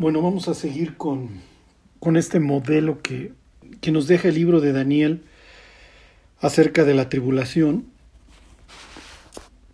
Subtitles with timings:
[0.00, 1.28] Bueno, vamos a seguir con,
[1.98, 3.32] con este modelo que,
[3.82, 5.24] que nos deja el libro de Daniel
[6.40, 7.84] acerca de la tribulación.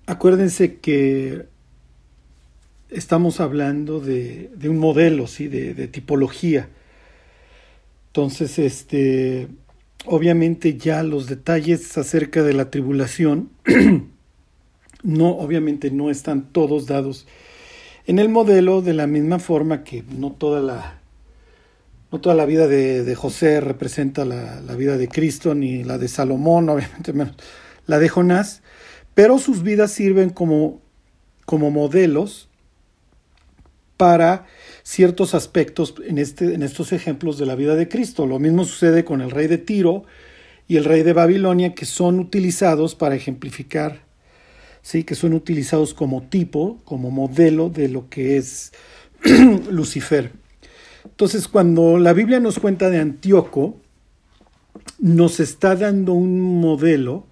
[0.07, 1.47] Acuérdense que
[2.91, 5.47] estamos hablando de, de un modelo, ¿sí?
[5.47, 6.71] de, de, tipología.
[8.09, 9.47] Entonces, este,
[10.07, 13.51] obviamente ya los detalles acerca de la tribulación,
[15.05, 17.29] no, obviamente no están todos dados
[18.07, 21.01] en el modelo de la misma forma que no toda la,
[22.13, 26.09] no toda la vida de, José representa la, la, vida de Cristo, ni la de
[26.09, 27.37] Salomón, obviamente menos
[27.87, 28.63] la de Jonás,
[29.15, 30.81] pero sus vidas sirven como,
[31.45, 32.49] como modelos
[33.97, 34.47] para
[34.83, 38.27] ciertos aspectos en, este, en estos ejemplos de la vida de Cristo.
[38.27, 40.05] Lo mismo sucede con el rey de Tiro
[40.69, 44.06] y el rey de Babilonia, que son utilizados para ejemplificar
[44.87, 45.03] ¿sí?
[45.03, 48.73] que son utilizados como tipo, como modelo de lo que es
[49.69, 50.31] Lucifer.
[51.05, 53.81] Entonces, cuando la Biblia nos cuenta de Antíoco,
[55.01, 57.27] nos está dando un modelo,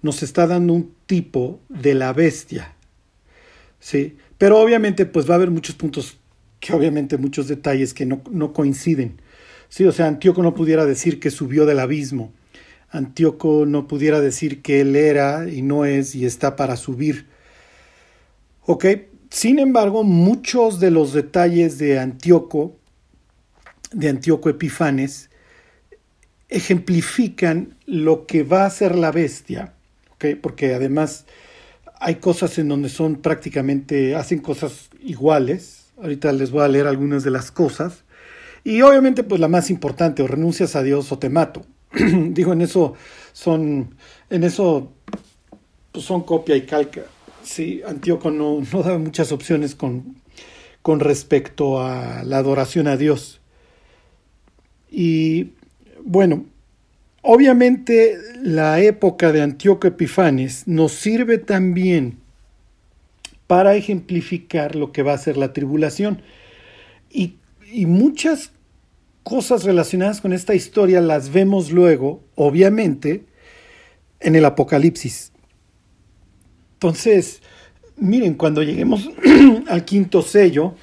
[0.00, 2.74] nos está dando un tipo de la bestia.
[3.80, 4.16] ¿sí?
[4.38, 6.16] Pero obviamente, pues va a haber muchos puntos,
[6.58, 9.20] que obviamente muchos detalles que no, no coinciden.
[9.68, 9.84] ¿sí?
[9.84, 12.32] O sea, Antíoco no pudiera decir que subió del abismo
[12.94, 17.26] Antíoco no pudiera decir que él era y no es y está para subir.
[18.66, 18.86] ¿Ok?
[19.30, 22.76] Sin embargo, muchos de los detalles de Antíoco,
[23.92, 25.28] de Antíoco Epifanes,
[26.48, 29.74] ejemplifican lo que va a ser la bestia.
[30.40, 31.26] Porque además
[31.98, 35.86] hay cosas en donde son prácticamente, hacen cosas iguales.
[36.00, 38.04] Ahorita les voy a leer algunas de las cosas.
[38.62, 41.66] Y obviamente, pues la más importante, o renuncias a Dios o te mato.
[42.30, 42.94] digo, en eso
[43.32, 43.94] son,
[44.30, 44.92] en eso
[45.92, 47.02] pues son copia y calca.
[47.42, 50.16] Sí, Antíoco no, no da muchas opciones con,
[50.82, 53.40] con respecto a la adoración a Dios.
[54.90, 55.52] Y
[56.02, 56.46] bueno,
[57.22, 62.18] obviamente la época de Antíoco Epifanes nos sirve también
[63.46, 66.22] para ejemplificar lo que va a ser la tribulación.
[67.10, 67.36] Y,
[67.70, 68.53] y muchas
[69.24, 73.24] cosas relacionadas con esta historia las vemos luego, obviamente,
[74.20, 75.32] en el Apocalipsis.
[76.74, 77.40] Entonces,
[77.96, 79.10] miren, cuando lleguemos
[79.68, 80.74] al quinto sello,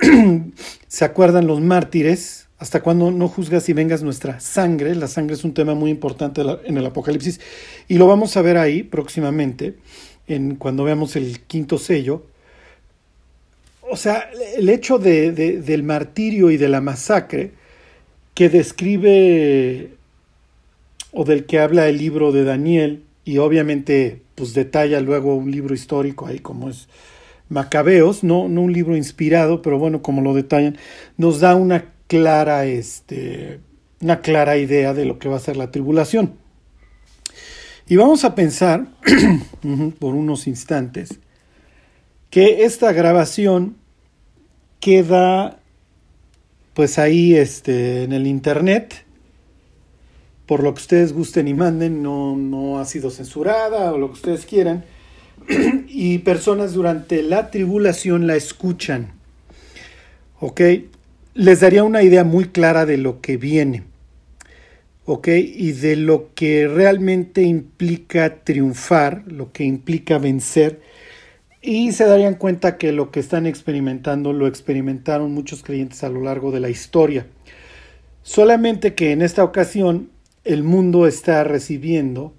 [0.86, 2.48] ¿se acuerdan los mártires?
[2.58, 4.94] Hasta cuando no juzgas y vengas nuestra sangre.
[4.94, 7.40] La sangre es un tema muy importante en el Apocalipsis
[7.88, 9.76] y lo vamos a ver ahí próximamente,
[10.26, 12.26] en, cuando veamos el quinto sello.
[13.90, 17.52] O sea, el hecho de, de, del martirio y de la masacre
[18.36, 19.96] que describe
[21.10, 25.74] o del que habla el libro de Daniel y obviamente pues detalla luego un libro
[25.74, 26.86] histórico ahí como es
[27.48, 30.76] Macabeos, no, no un libro inspirado, pero bueno, como lo detallan,
[31.16, 33.60] nos da una clara, este,
[34.02, 36.34] una clara idea de lo que va a ser la tribulación.
[37.88, 38.88] Y vamos a pensar
[39.98, 41.20] por unos instantes
[42.28, 43.78] que esta grabación
[44.80, 45.60] queda
[46.76, 49.06] pues ahí este, en el internet,
[50.44, 54.12] por lo que ustedes gusten y manden, no, no ha sido censurada o lo que
[54.12, 54.84] ustedes quieran,
[55.88, 59.12] y personas durante la tribulación la escuchan.
[60.38, 60.60] ¿Ok?
[61.32, 63.84] Les daría una idea muy clara de lo que viene.
[65.06, 65.28] ¿Ok?
[65.28, 70.82] Y de lo que realmente implica triunfar, lo que implica vencer
[71.66, 76.20] y se darían cuenta que lo que están experimentando lo experimentaron muchos creyentes a lo
[76.22, 77.26] largo de la historia.
[78.22, 80.10] Solamente que en esta ocasión
[80.44, 82.32] el mundo está recibiendo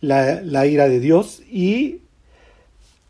[0.00, 2.00] la, ira de Dios y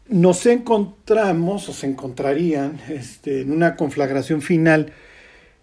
[0.08, 4.92] nos encontramos o se encontrarían este, en una conflagración final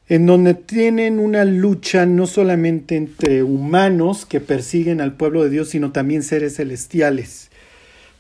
[0.09, 5.69] en donde tienen una lucha no solamente entre humanos que persiguen al pueblo de Dios,
[5.69, 7.51] sino también seres celestiales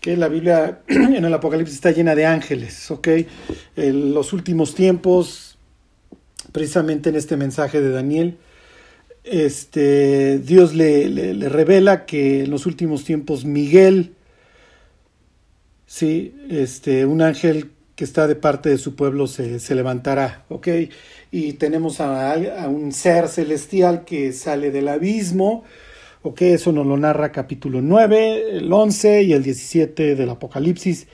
[0.03, 3.07] que la Biblia en el Apocalipsis está llena de ángeles, ¿ok?
[3.77, 5.57] En los últimos tiempos,
[6.51, 8.37] precisamente en este mensaje de Daniel,
[9.23, 14.11] este, Dios le, le, revela que en los últimos tiempos Miguel,
[15.87, 20.67] sí, este, un ángel que está de parte de su pueblo se, se levantará, ¿ok?
[21.31, 25.63] Y tenemos a, a un ser celestial que sale del abismo,
[26.25, 31.07] Ok, eso nos lo narra capítulo 9, el 11 y el 17 del Apocalipsis.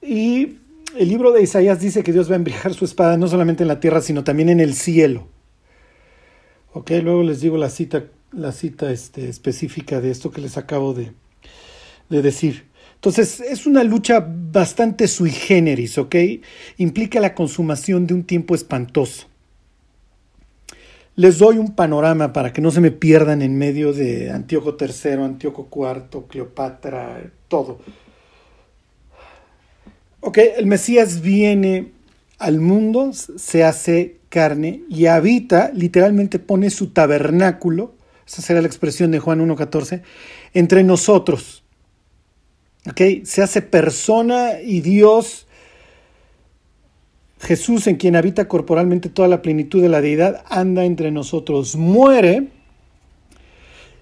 [0.00, 0.58] Y
[0.96, 3.68] el libro de Isaías dice que Dios va a embriagar su espada no solamente en
[3.68, 5.26] la tierra, sino también en el cielo.
[6.72, 10.94] Ok, luego les digo la cita, la cita este, específica de esto que les acabo
[10.94, 11.10] de,
[12.08, 12.66] de decir.
[12.94, 16.14] Entonces, es una lucha bastante sui generis, ¿ok?
[16.76, 19.27] Implica la consumación de un tiempo espantoso.
[21.18, 25.24] Les doy un panorama para que no se me pierdan en medio de Antíoco III,
[25.24, 27.80] Antíoco IV, Cleopatra, todo.
[30.20, 31.90] Ok, el Mesías viene
[32.38, 37.94] al mundo, se hace carne y habita, literalmente pone su tabernáculo,
[38.24, 40.02] esa será la expresión de Juan 1.14,
[40.54, 41.64] entre nosotros.
[42.88, 45.47] Ok, se hace persona y Dios
[47.40, 52.48] Jesús, en quien habita corporalmente toda la plenitud de la deidad, anda entre nosotros, muere,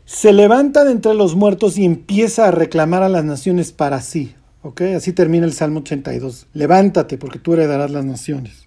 [0.04, 4.34] se levanta de entre los muertos y empieza a reclamar a las naciones para sí.
[4.62, 4.80] ¿Ok?
[4.96, 6.48] Así termina el Salmo 82.
[6.52, 8.66] Levántate porque tú heredarás las naciones.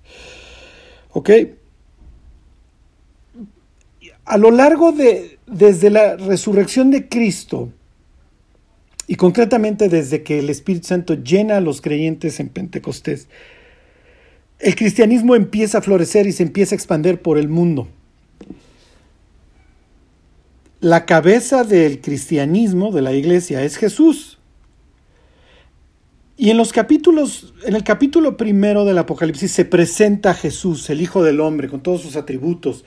[1.11, 1.29] ¿Ok?
[4.25, 7.69] A lo largo de, desde la resurrección de Cristo,
[9.07, 13.27] y concretamente desde que el Espíritu Santo llena a los creyentes en Pentecostés,
[14.59, 17.87] el cristianismo empieza a florecer y se empieza a expandir por el mundo.
[20.81, 24.37] La cabeza del cristianismo, de la iglesia, es Jesús.
[26.37, 31.21] Y en los capítulos, en el capítulo primero del Apocalipsis se presenta Jesús, el Hijo
[31.21, 32.85] del Hombre, con todos sus atributos.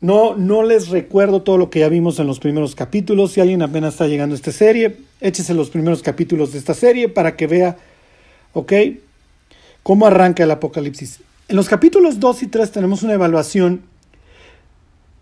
[0.00, 3.32] No, no les recuerdo todo lo que ya vimos en los primeros capítulos.
[3.32, 7.08] Si alguien apenas está llegando a esta serie, échese los primeros capítulos de esta serie
[7.08, 7.78] para que vea,
[8.52, 8.72] ¿ok?
[9.88, 11.20] ¿Cómo arranca el Apocalipsis?
[11.48, 13.84] En los capítulos 2 y 3 tenemos una evaluación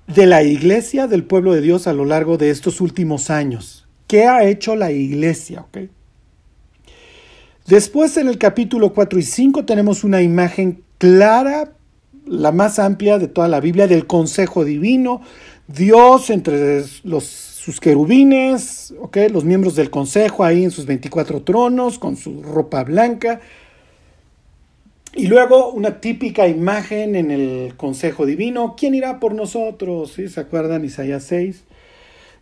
[0.09, 3.87] de la iglesia del pueblo de Dios a lo largo de estos últimos años.
[4.09, 5.65] ¿Qué ha hecho la iglesia?
[7.69, 11.71] Después en el capítulo 4 y 5 tenemos una imagen clara,
[12.27, 15.21] la más amplia de toda la Biblia, del consejo divino,
[15.69, 18.93] Dios entre los, sus querubines,
[19.31, 23.41] los miembros del consejo ahí en sus 24 tronos, con su ropa blanca,
[25.17, 28.75] y luego una típica imagen en el consejo divino.
[28.77, 30.13] ¿Quién irá por nosotros?
[30.13, 30.85] ¿Se acuerdan?
[30.85, 31.65] Isaías 6.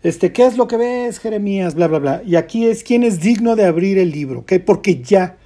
[0.02, 1.74] Este, ¿Qué es lo que ves, Jeremías?
[1.74, 2.22] Bla, bla, bla.
[2.26, 4.40] Y aquí es quién es digno de abrir el libro.
[4.40, 4.54] ¿ok?
[4.66, 5.36] Porque ya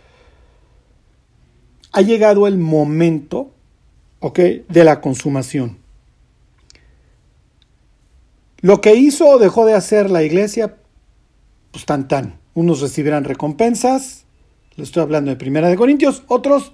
[1.92, 3.50] ha llegado el momento
[4.20, 5.78] de la consumación.
[8.60, 10.76] Lo que hizo o dejó de hacer la iglesia,
[11.70, 12.40] pues tan tan.
[12.54, 14.24] Unos recibirán recompensas,
[14.74, 16.72] le estoy hablando de Primera de Corintios, otros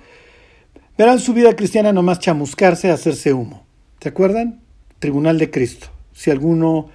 [0.96, 3.66] Verán su vida cristiana nomás chamuscarse, hacerse humo.
[4.00, 4.60] ¿Se acuerdan?
[5.00, 5.88] Tribunal de Cristo.
[6.12, 6.88] Si alguno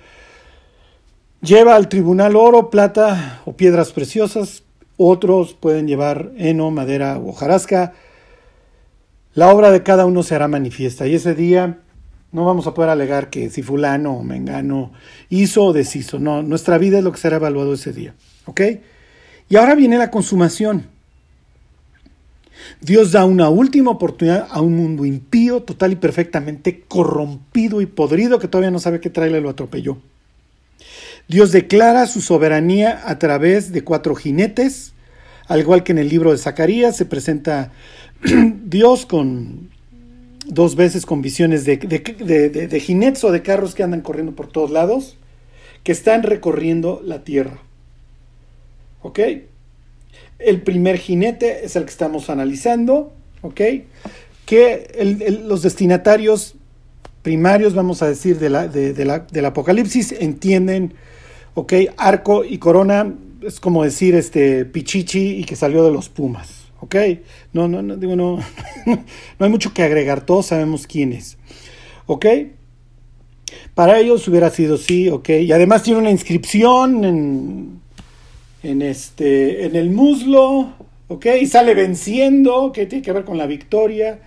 [1.41, 4.63] lleva al tribunal oro, plata o piedras preciosas,
[4.95, 7.93] otros pueden llevar heno, madera o hojarasca.
[9.33, 11.79] La obra de cada uno se hará manifiesta y ese día
[12.31, 14.93] no vamos a poder alegar que si fulano o mengano
[15.29, 16.19] hizo o deshizo.
[16.19, 18.13] No, nuestra vida es lo que será evaluado ese día.
[18.45, 18.61] ¿Ok?
[19.49, 20.87] Y ahora viene la consumación.
[22.81, 28.39] Dios da una última oportunidad a un mundo impío, total y perfectamente corrompido y podrido
[28.39, 29.97] que todavía no sabe qué trailer lo atropelló.
[31.27, 34.93] Dios declara su soberanía a través de cuatro jinetes,
[35.47, 37.71] al igual que en el libro de Zacarías se presenta
[38.23, 39.69] Dios con
[40.45, 44.71] dos veces con visiones de, de, jinetes o de carros que andan corriendo por todos
[44.71, 45.17] lados,
[45.83, 47.59] que están recorriendo la tierra.
[49.01, 49.19] ¿Ok?
[50.39, 53.61] El primer jinete es el que estamos analizando, ¿ok?
[54.45, 56.55] Que los destinatarios
[57.21, 60.93] primarios, vamos a decir, de la, del Apocalipsis entienden,
[61.53, 61.73] ¿ok?
[61.97, 66.95] Arco y corona es como decir este Pichichi y que salió de los Pumas, ¿ok?
[67.53, 68.37] No, no, no, digo, no,
[68.85, 71.37] no hay mucho que agregar, todos sabemos quién es,
[72.05, 72.25] ¿ok?
[73.73, 75.29] Para ellos hubiera sido sí, ¿ok?
[75.29, 77.78] Y además tiene una inscripción en
[78.63, 80.73] en, este, en el muslo,
[81.07, 81.25] ¿ok?
[81.41, 84.19] Y sale venciendo, que tiene que ver con la victoria.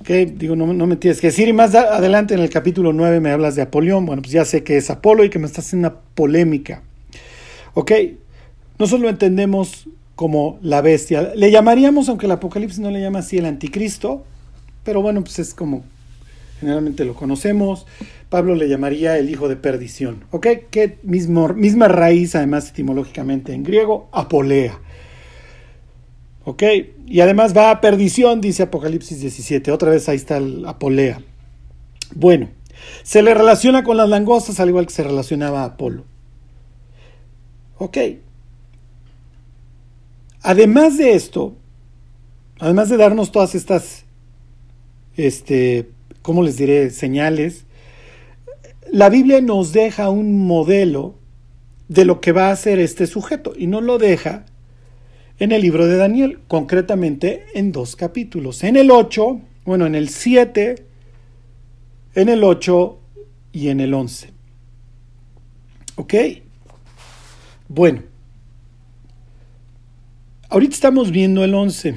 [0.00, 0.10] ¿Ok?
[0.34, 1.48] Digo, no, no, me tienes que decir.
[1.48, 4.06] Y más adelante en el capítulo 9 me hablas de Apolión.
[4.06, 6.82] Bueno, pues ya sé que es Apolo y que me estás haciendo una polémica.
[7.74, 7.92] ¿Ok?
[8.78, 11.32] Nosotros lo entendemos como la bestia.
[11.34, 14.24] Le llamaríamos, aunque el Apocalipsis no le llama así, el anticristo.
[14.84, 15.84] Pero bueno, pues es como
[16.60, 17.86] generalmente lo conocemos.
[18.28, 20.46] Pablo le llamaría el hijo de perdición, ¿ok?
[20.70, 24.78] Que mismo, misma raíz, además etimológicamente en griego, apolea.
[26.44, 26.62] ¿Ok?
[27.06, 29.70] Y además va a perdición, dice Apocalipsis 17.
[29.70, 31.20] Otra vez ahí está el apolea.
[32.14, 32.48] Bueno,
[33.02, 36.04] se le relaciona con las langostas al igual que se relacionaba a Apolo.
[37.76, 37.98] ¿Ok?
[40.42, 41.54] Además de esto,
[42.58, 44.04] además de darnos todas estas,
[45.16, 45.90] este,
[46.28, 46.90] ¿cómo les diré?
[46.90, 47.64] Señales
[48.92, 51.14] la Biblia nos deja un modelo
[51.88, 54.44] de lo que va a hacer este sujeto y no lo deja
[55.38, 58.62] en el libro de Daniel, concretamente en dos capítulos.
[58.62, 60.84] En el 8, bueno, en el 7
[62.14, 62.98] en el 8
[63.52, 64.30] y en el 11.
[65.96, 66.14] ¿Ok?
[67.68, 68.02] Bueno,
[70.50, 71.94] ahorita estamos viendo el 11,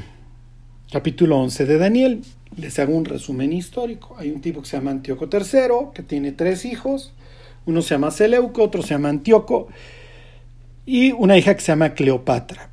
[0.90, 2.22] capítulo 11 de Daniel.
[2.58, 4.16] Les hago un resumen histórico.
[4.18, 7.14] Hay un tipo que se llama Antíoco III, que tiene tres hijos.
[7.66, 9.68] Uno se llama Seleuco, otro se llama Antíoco
[10.86, 12.70] y una hija que se llama Cleopatra.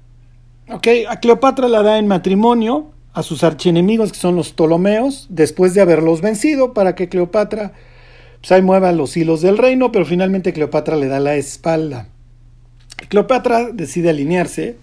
[0.70, 0.86] ¿Ok?
[1.08, 5.80] A Cleopatra la da en matrimonio a sus archienemigos que son los Ptolomeos, después de
[5.80, 7.72] haberlos vencido, para que Cleopatra
[8.46, 12.08] pues mueva los hilos del reino, pero finalmente Cleopatra le da la espalda.
[13.08, 14.76] Cleopatra decide alinearse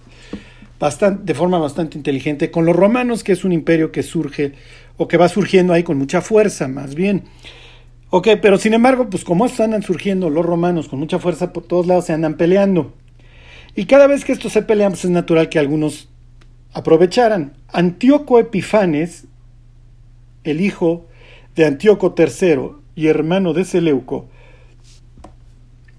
[0.80, 4.54] bastante, de forma bastante inteligente con los romanos, que es un imperio que surge
[4.98, 7.24] o que va surgiendo ahí con mucha fuerza, más bien.
[8.10, 11.88] Ok, pero sin embargo, pues como están surgiendo los romanos con mucha fuerza por todos
[11.88, 12.94] lados, se andan peleando.
[13.76, 16.08] Y cada vez que estos se pelean, pues es natural que algunos
[16.74, 17.54] aprovecharan.
[17.68, 19.26] Antíoco Epifanes,
[20.44, 21.08] el hijo
[21.56, 24.30] de Antíoco III y hermano de Seleuco,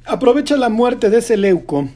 [0.07, 1.89] aprovecha la muerte de Seleuco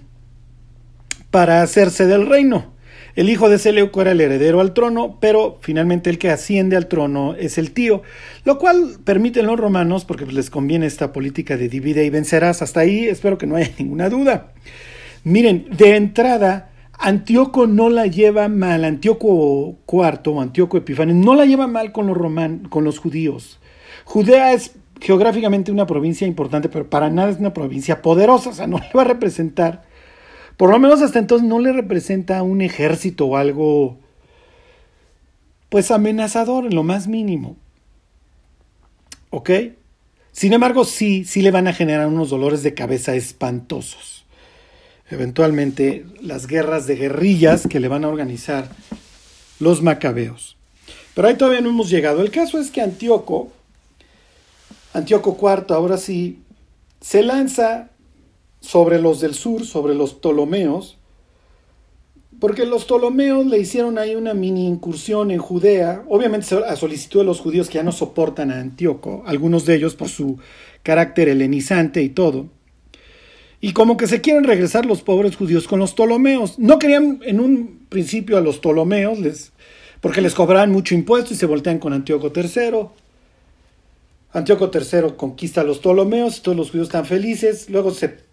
[1.30, 2.72] para hacerse del reino.
[3.20, 6.88] El hijo de Seleuco era el heredero al trono, pero finalmente el que asciende al
[6.88, 8.00] trono es el tío,
[8.46, 12.62] lo cual permiten los romanos, porque les conviene esta política de divide y vencerás.
[12.62, 14.54] Hasta ahí espero que no haya ninguna duda.
[15.22, 21.44] Miren, de entrada, Antíoco no la lleva mal, Antíoco IV o Antíoco Epifanes no la
[21.44, 23.60] lleva mal con los, roman, con los judíos.
[24.06, 28.66] Judea es geográficamente una provincia importante, pero para nada es una provincia poderosa, o sea,
[28.66, 29.82] no le va a representar,
[30.60, 33.96] por lo menos hasta entonces no le representa un ejército o algo,
[35.70, 37.56] pues amenazador en lo más mínimo.
[39.30, 39.52] ¿Ok?
[40.32, 44.26] Sin embargo, sí, sí le van a generar unos dolores de cabeza espantosos
[45.10, 48.68] eventualmente las guerras de guerrillas que le van a organizar
[49.60, 50.58] los macabeos.
[51.14, 52.20] Pero ahí todavía no hemos llegado.
[52.20, 53.50] El caso es que Antíoco,
[54.92, 56.42] Antíoco IV, ahora sí,
[57.00, 57.89] se lanza
[58.60, 60.98] sobre los del sur, sobre los Ptolomeos,
[62.40, 67.26] porque los Ptolomeos le hicieron ahí una mini incursión en Judea, obviamente a solicitud de
[67.26, 70.38] los judíos que ya no soportan a Antíoco, algunos de ellos por su
[70.82, 72.48] carácter helenizante y todo.
[73.60, 76.58] Y como que se quieren regresar los pobres judíos con los Ptolomeos.
[76.58, 79.52] No querían en un principio a los Ptolomeos, les,
[80.00, 82.86] porque les cobraban mucho impuesto y se voltean con Antíoco III.
[84.32, 87.68] Antíoco III conquista a los Ptolomeos, todos los judíos están felices.
[87.68, 88.29] Luego se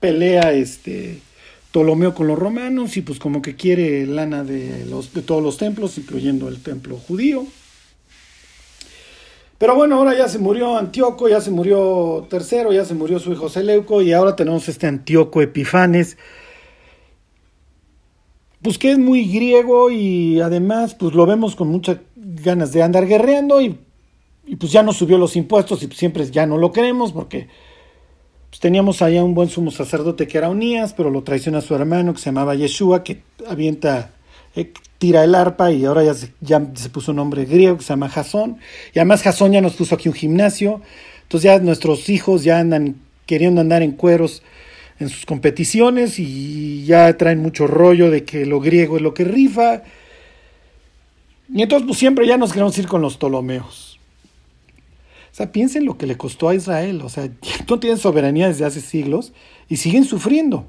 [0.00, 1.20] pelea este
[1.70, 5.58] Ptolomeo con los romanos y pues como que quiere lana de, los, de todos los
[5.58, 7.46] templos, incluyendo el templo judío.
[9.58, 13.32] Pero bueno, ahora ya se murió Antíoco, ya se murió Tercero, ya se murió su
[13.32, 16.16] hijo Seleuco y ahora tenemos este Antíoco Epifanes,
[18.62, 23.06] pues que es muy griego y además pues lo vemos con muchas ganas de andar
[23.06, 23.80] guerreando y,
[24.58, 27.48] pues ya no subió los impuestos y pues siempre ya no lo queremos porque
[28.50, 32.14] pues teníamos allá un buen sumo sacerdote que era Unías, pero lo traiciona su hermano
[32.14, 34.10] que se llamaba Yeshua, que avienta
[34.56, 37.84] eh, tira el arpa y ahora ya se, ya se puso un nombre griego que
[37.84, 38.58] se llama Jasón.
[38.94, 40.80] Y además Jasón ya nos puso aquí un gimnasio.
[41.22, 44.42] Entonces ya nuestros hijos ya andan queriendo andar en cueros
[44.98, 49.24] en sus competiciones y ya traen mucho rollo de que lo griego es lo que
[49.24, 49.82] rifa.
[51.52, 53.87] Y entonces pues siempre ya nos queremos ir con los Ptolomeos.
[55.38, 57.00] Sea, piensen lo que le costó a Israel.
[57.02, 57.30] O sea,
[57.68, 59.32] no tienen soberanía desde hace siglos
[59.68, 60.66] y siguen sufriendo.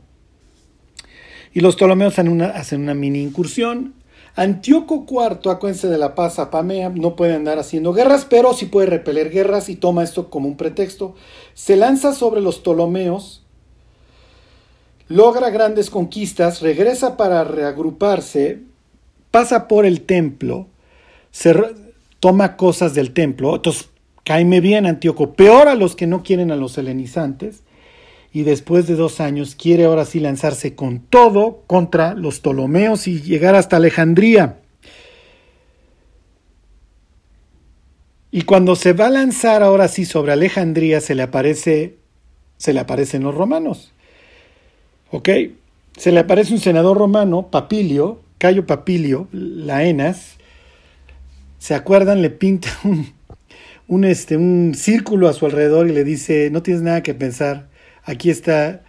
[1.53, 3.95] Y los Ptolomeos hacen una, hacen una mini incursión
[4.35, 8.67] Antíoco IV, acuérdense de la paz a Pamea, no puede andar haciendo guerras, pero sí
[8.67, 11.15] puede repeler guerras y toma esto como un pretexto.
[11.55, 13.43] Se lanza sobre los Ptolomeos,
[15.09, 18.59] logra grandes conquistas, regresa para reagruparse,
[19.31, 20.67] pasa por el templo,
[21.31, 21.53] se
[22.21, 23.89] toma cosas del templo, entonces
[24.23, 27.63] caime bien Antíoco, peor a los que no quieren a los helenizantes,
[28.31, 33.21] y después de dos años quiere ahora sí lanzarse con todo contra los Ptolomeos y
[33.21, 34.59] llegar hasta Alejandría.
[38.31, 41.97] Y cuando se va a lanzar ahora sí sobre Alejandría se le aparece
[42.57, 43.91] se le aparecen los romanos.
[45.11, 45.29] ¿Ok?
[45.97, 50.37] Se le aparece un senador romano, Papilio, Cayo Papilio, Laenas.
[51.57, 52.21] ¿Se acuerdan?
[52.21, 53.11] Le pinta un,
[53.89, 57.67] un, este, un círculo a su alrededor y le dice, no tienes nada que pensar,
[58.03, 58.83] aquí está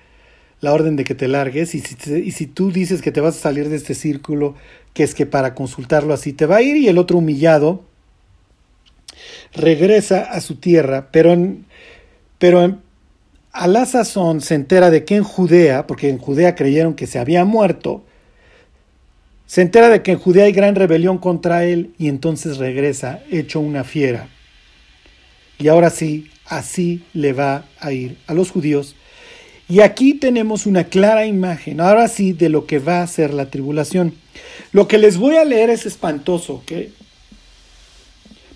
[0.60, 3.36] la orden de que te largues y si, y si tú dices que te vas
[3.38, 4.54] a salir de este círculo,
[4.92, 7.82] que es que para consultarlo así te va a ir y el otro humillado
[9.54, 11.64] regresa a su tierra, pero, en,
[12.38, 12.78] pero
[13.52, 17.18] a la sazón se entera de que en Judea, porque en Judea creyeron que se
[17.18, 18.04] había muerto,
[19.46, 23.60] se entera de que en Judea hay gran rebelión contra él y entonces regresa hecho
[23.60, 24.28] una fiera
[25.60, 28.96] Y ahora sí, así le va a ir a los judíos.
[29.68, 33.50] Y aquí tenemos una clara imagen, ahora sí, de lo que va a ser la
[33.50, 34.14] tribulación.
[34.72, 36.72] Lo que les voy a leer es espantoso, ¿ok?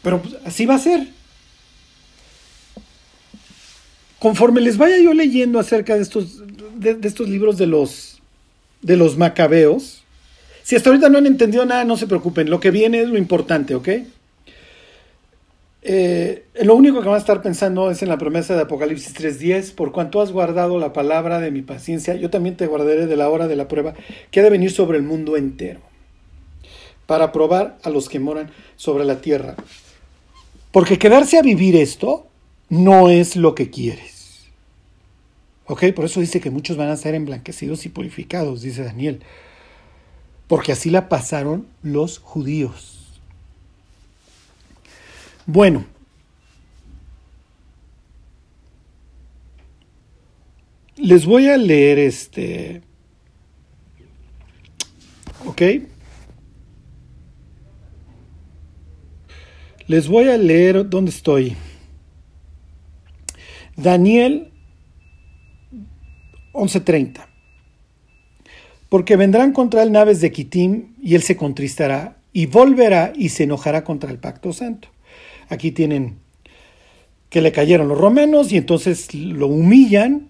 [0.03, 1.09] Pero pues, así va a ser.
[4.19, 6.43] Conforme les vaya yo leyendo acerca de estos,
[6.77, 8.21] de, estos libros de los,
[8.81, 10.03] de los macabeos,
[10.63, 12.49] si hasta ahorita no han entendido nada, no se preocupen.
[12.49, 13.89] Lo que viene es lo importante, ¿ok?
[15.87, 19.75] Eh, lo único que van a estar pensando es en la promesa de Apocalipsis 3.10,
[19.75, 23.29] por cuanto has guardado la palabra de mi paciencia, yo también te guardaré de la
[23.29, 23.93] hora de la prueba
[24.31, 25.81] que ha de venir sobre el mundo entero,
[27.05, 29.57] para probar a los que moran sobre la tierra.
[30.73, 32.27] Porque quedarse a vivir esto
[32.71, 34.47] no es lo que quieres.
[35.67, 35.85] ¿Ok?
[35.95, 39.21] Por eso dice que muchos van a ser emblanquecidos y purificados, dice Daniel.
[40.47, 42.94] Porque así la pasaron los judíos.
[45.47, 45.85] Bueno,
[50.97, 52.81] les voy a leer este,
[55.45, 55.63] ¿ok?
[59.87, 61.57] Les voy a leer, ¿dónde estoy?
[63.77, 64.51] Daniel
[66.55, 67.29] 11:30.
[68.89, 73.45] Porque vendrán contra él naves de Quitim y él se contristará y volverá y se
[73.45, 74.94] enojará contra el pacto santo.
[75.55, 76.19] Aquí tienen
[77.31, 80.29] que le cayeron los romanos y entonces lo humillan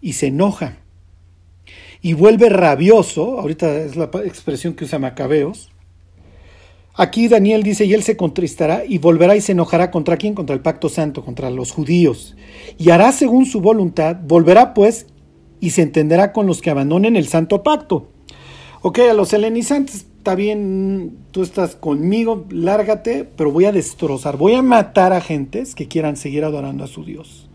[0.00, 0.78] y se enoja.
[2.02, 5.70] Y vuelve rabioso, ahorita es la expresión que usa Macabeos.
[6.94, 10.34] Aquí Daniel dice, y él se contristará y volverá y se enojará contra quién?
[10.34, 12.36] Contra el pacto santo, contra los judíos.
[12.78, 15.06] Y hará según su voluntad, volverá pues
[15.60, 18.12] y se entenderá con los que abandonen el santo pacto.
[18.82, 24.54] Ok, a los helenizantes está bien, tú estás conmigo, lárgate, pero voy a destrozar, voy
[24.54, 27.48] a matar a gentes que quieran seguir adorando a su Dios.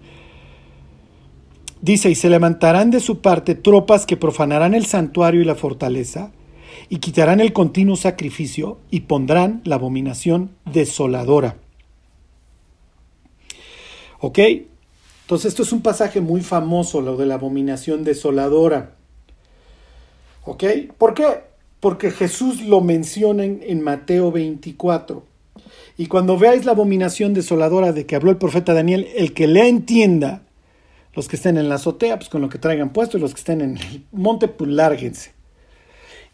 [1.82, 6.32] Dice, y se levantarán de su parte tropas que profanarán el santuario y la fortaleza,
[6.90, 11.58] y quitarán el continuo sacrificio, y pondrán la abominación desoladora.
[14.20, 14.40] ¿Ok?
[15.24, 18.96] Entonces esto es un pasaje muy famoso, lo de la abominación desoladora.
[20.44, 20.64] ¿Ok?
[20.98, 21.52] ¿Por qué?
[21.82, 25.24] porque Jesús lo menciona en, Mateo 24.
[25.98, 29.68] Y cuando veáis la abominación desoladora de que habló el profeta Daniel, el que le
[29.68, 30.44] entienda,
[31.16, 33.40] los que estén en la azotea, pues con lo que traigan puesto, y los que
[33.40, 35.34] estén en el monte, pues lárguense.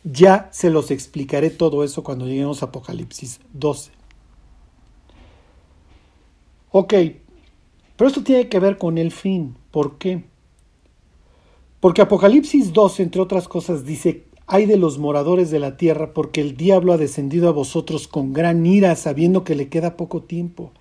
[0.03, 3.91] Ya se los explicaré todo eso cuando lleguemos a Apocalipsis 12.
[6.71, 6.93] Ok,
[7.95, 9.55] pero esto tiene que ver con el fin.
[9.71, 10.25] ¿Por qué?
[11.79, 16.39] Porque Apocalipsis 12, entre otras cosas, dice Ay de los moradores de la tierra, porque
[16.39, 20.71] el diablo ha descendido a vosotros con gran ira, sabiendo que le queda poco tiempo.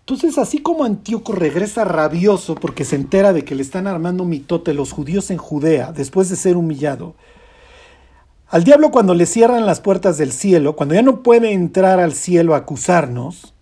[0.00, 4.74] Entonces, así como Antíoco regresa rabioso porque se entera de que le están armando mitote
[4.74, 7.14] los judíos en Judea después de ser humillado,
[8.48, 12.14] al diablo cuando le cierran las puertas del cielo, cuando ya no puede entrar al
[12.14, 13.54] cielo a acusarnos,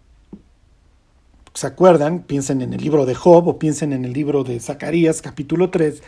[1.55, 2.21] ¿se acuerdan?
[2.23, 6.03] Piensen en el libro de Job o piensen en el libro de Zacarías, capítulo 3,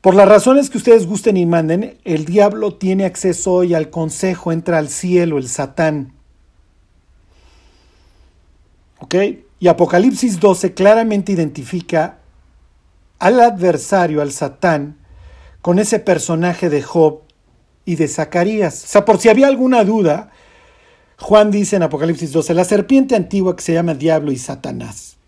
[0.00, 4.50] por las razones que ustedes gusten y manden, el diablo tiene acceso hoy al consejo,
[4.50, 6.14] entra al cielo, el satán.
[8.98, 9.14] ¿Ok?
[9.58, 12.18] Y Apocalipsis 12 claramente identifica
[13.18, 14.96] al adversario, al satán,
[15.60, 17.20] con ese personaje de Job
[17.84, 18.84] y de Zacarías.
[18.84, 20.30] O sea, por si había alguna duda,
[21.20, 25.18] Juan dice en Apocalipsis 12, la serpiente antigua que se llama diablo y Satanás.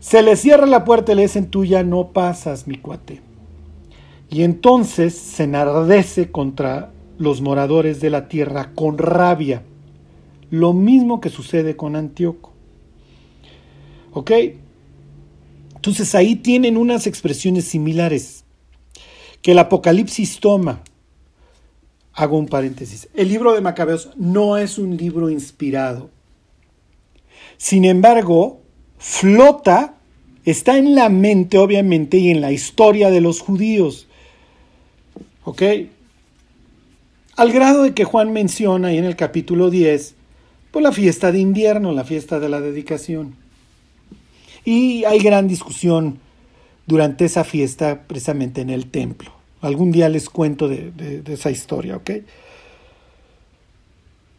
[0.00, 3.20] Se le cierra la puerta y le dicen, tú ya no pasas, mi cuate.
[4.28, 9.62] Y entonces se enardece contra los moradores de la tierra con rabia.
[10.50, 12.52] Lo mismo que sucede con Antíoco.
[14.12, 14.32] ¿Ok?
[15.76, 18.44] Entonces ahí tienen unas expresiones similares
[19.42, 20.82] que el Apocalipsis toma.
[22.12, 23.08] Hago un paréntesis.
[23.14, 26.10] El libro de Macabeos no es un libro inspirado.
[27.56, 28.60] Sin embargo,
[28.98, 29.94] flota,
[30.44, 34.06] está en la mente obviamente y en la historia de los judíos.
[35.44, 35.62] ¿Ok?
[37.36, 40.14] Al grado de que Juan menciona ahí en el capítulo 10,
[40.70, 43.34] pues la fiesta de invierno, la fiesta de la dedicación.
[44.64, 46.18] Y hay gran discusión
[46.86, 49.39] durante esa fiesta precisamente en el templo.
[49.60, 52.10] Algún día les cuento de, esa historia, ¿ok?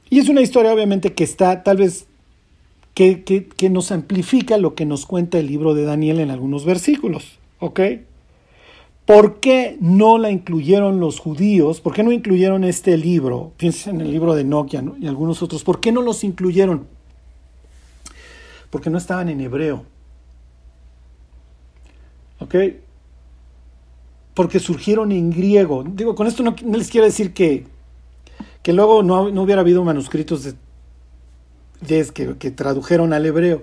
[0.10, 2.07] Y es una historia obviamente que está tal vez
[2.93, 7.39] que, que, nos amplifica lo que nos cuenta el libro de Daniel en algunos versículos,
[7.60, 7.79] ¿ok?
[9.05, 11.81] ¿Por qué no la incluyeron los judíos?
[11.81, 13.51] ¿Por qué no incluyeron este libro?
[13.57, 15.63] Piensen en el libro de Nokia y algunos otros.
[15.63, 16.88] ¿Por qué no los incluyeron?
[18.69, 19.86] Porque no estaban en hebreo.
[22.39, 22.55] ¿Ok?
[24.34, 25.84] Porque surgieron en griego.
[25.84, 27.65] Digo, con esto no, les quiero decir que,
[28.63, 33.62] que luego no, hubiera habido manuscritos de, que, que tradujeron al hebreo.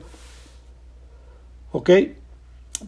[1.72, 1.90] ¿Ok?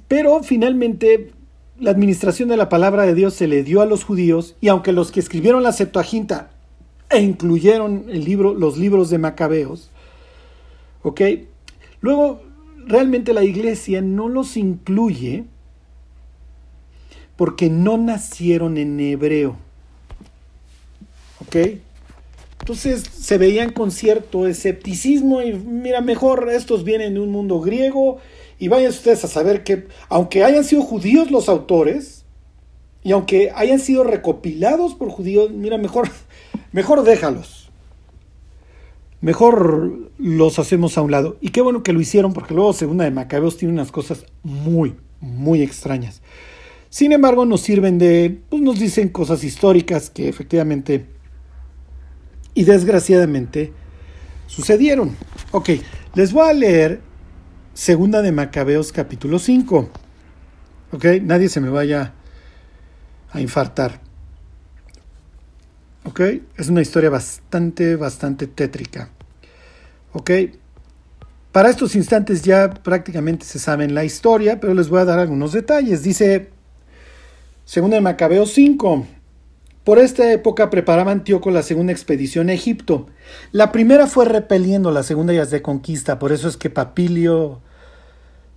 [0.08, 1.32] Pero finalmente
[1.80, 4.92] la administración de la palabra de Dios se le dio a los judíos y aunque
[4.92, 6.50] los que escribieron la Septuaginta
[7.08, 9.90] e incluyeron el libro, los libros de Macabeos,
[11.02, 11.20] ¿ok?
[12.00, 12.42] Luego,
[12.86, 15.44] realmente la iglesia no los incluye
[17.40, 19.56] porque no nacieron en hebreo,
[21.40, 21.56] ¿ok?
[22.58, 28.18] Entonces se veían con cierto escepticismo y mira, mejor estos vienen de un mundo griego
[28.58, 32.26] y vayan ustedes a saber que, aunque hayan sido judíos los autores,
[33.02, 36.10] y aunque hayan sido recopilados por judíos, mira, mejor,
[36.72, 37.70] mejor déjalos.
[39.22, 41.38] Mejor los hacemos a un lado.
[41.40, 44.94] Y qué bueno que lo hicieron, porque luego Segunda de Macabeos tiene unas cosas muy,
[45.22, 46.20] muy extrañas.
[46.90, 51.06] Sin embargo, nos sirven de, pues nos dicen cosas históricas que efectivamente
[52.52, 53.72] y desgraciadamente
[54.48, 55.16] sucedieron.
[55.52, 55.70] Ok,
[56.14, 57.00] les voy a leer
[57.74, 59.88] Segunda de Macabeos capítulo 5.
[60.92, 61.04] ¿Ok?
[61.22, 62.12] Nadie se me vaya
[63.30, 64.00] a infartar.
[66.04, 66.20] ¿Ok?
[66.56, 69.10] Es una historia bastante, bastante tétrica.
[70.12, 70.30] ¿Ok?
[71.52, 75.52] Para estos instantes ya prácticamente se saben la historia, pero les voy a dar algunos
[75.52, 76.02] detalles.
[76.02, 76.50] Dice
[77.70, 79.06] Segunda de Macabeos 5.
[79.84, 83.06] Por esta época preparaba Antíoco la segunda expedición a Egipto.
[83.52, 87.60] La primera fue repeliendo, la segunda ya es de conquista, por eso es que Papilio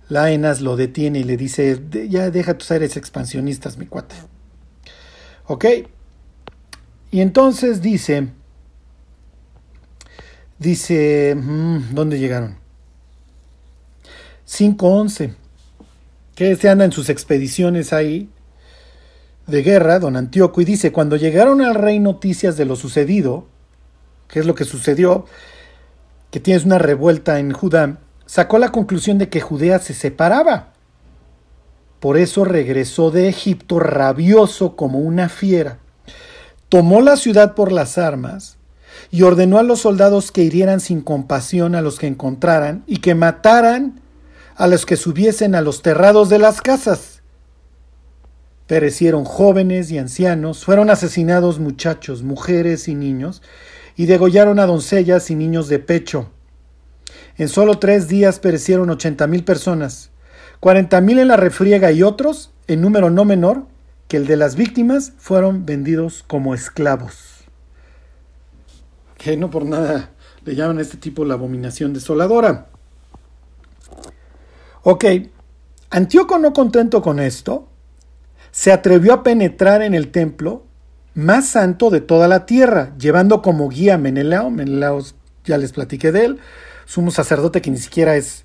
[0.08, 4.16] Laenas lo detiene y le dice, ya deja tus aires expansionistas, mi cuate.
[5.46, 5.64] ¿Ok?
[7.12, 8.30] Y entonces dice,
[10.58, 12.56] dice, mm, ¿dónde llegaron?
[14.48, 15.36] 5.11,
[16.34, 18.28] que se anda en sus expediciones ahí
[19.46, 23.46] de guerra, don Antíoco, y dice, cuando llegaron al rey noticias de lo sucedido,
[24.28, 25.26] ¿qué es lo que sucedió?
[26.30, 30.72] Que tienes una revuelta en Judá, sacó la conclusión de que Judea se separaba.
[32.00, 35.78] Por eso regresó de Egipto rabioso como una fiera.
[36.68, 38.58] Tomó la ciudad por las armas
[39.10, 43.14] y ordenó a los soldados que hirieran sin compasión a los que encontraran y que
[43.14, 44.00] mataran
[44.56, 47.13] a los que subiesen a los terrados de las casas.
[48.74, 53.40] Perecieron jóvenes y ancianos, fueron asesinados muchachos, mujeres y niños,
[53.94, 56.28] y degollaron a doncellas y niños de pecho.
[57.38, 60.10] En solo tres días perecieron 80 mil personas,
[60.58, 63.68] 40 mil en la refriega y otros, en número no menor
[64.08, 67.44] que el de las víctimas, fueron vendidos como esclavos.
[69.16, 70.10] Que no por nada
[70.44, 72.66] le llaman a este tipo la abominación desoladora.
[74.82, 75.04] Ok,
[75.90, 77.68] Antíoco no contento con esto,
[78.54, 80.64] se atrevió a penetrar en el templo
[81.14, 85.02] más santo de toda la tierra, llevando como guía a Menelao, Menelao
[85.44, 86.38] ya les platiqué de él,
[86.84, 88.44] sumo sacerdote que ni siquiera es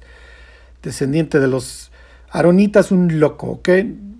[0.81, 1.91] descendiente de los
[2.31, 3.69] aronitas, un loco, ¿ok?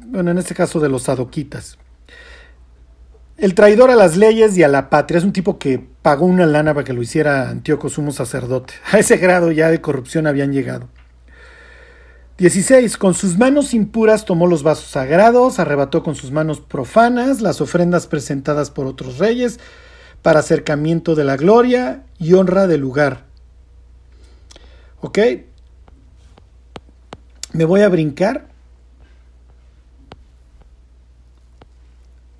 [0.06, 1.80] Bueno, en este caso de los sadoquitas.
[3.38, 6.45] El traidor a las leyes y a la patria es un tipo que pagó una
[6.45, 8.75] lana para que lo hiciera Antíoco sumo sacerdote.
[8.91, 10.88] A ese grado ya de corrupción habían llegado.
[12.39, 12.97] 16.
[12.97, 18.08] Con sus manos impuras tomó los vasos sagrados, arrebató con sus manos profanas las ofrendas
[18.08, 19.60] presentadas por otros reyes
[20.21, 23.30] para acercamiento de la gloria y honra del lugar
[25.02, 25.17] ¿Ok?
[27.54, 28.47] Me voy a brincar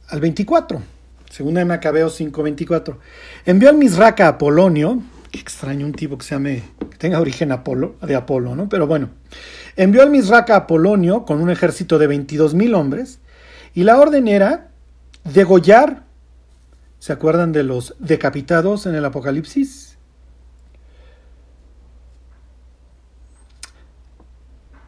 [0.10, 0.82] al 24.
[1.30, 2.98] Segunda de Macabeo 5:24.
[3.46, 7.96] Envió al Misraca a Apolonio, extraño un tipo que se llame, que tenga origen Apolo,
[8.02, 8.68] de Apolo, ¿no?
[8.68, 9.10] Pero bueno,
[9.80, 13.22] envió al Misraca a Apolonio con un ejército de 22 mil hombres
[13.74, 14.72] y la orden era
[15.24, 16.04] degollar,
[17.00, 19.98] ¿se acuerdan de los decapitados en el Apocalipsis?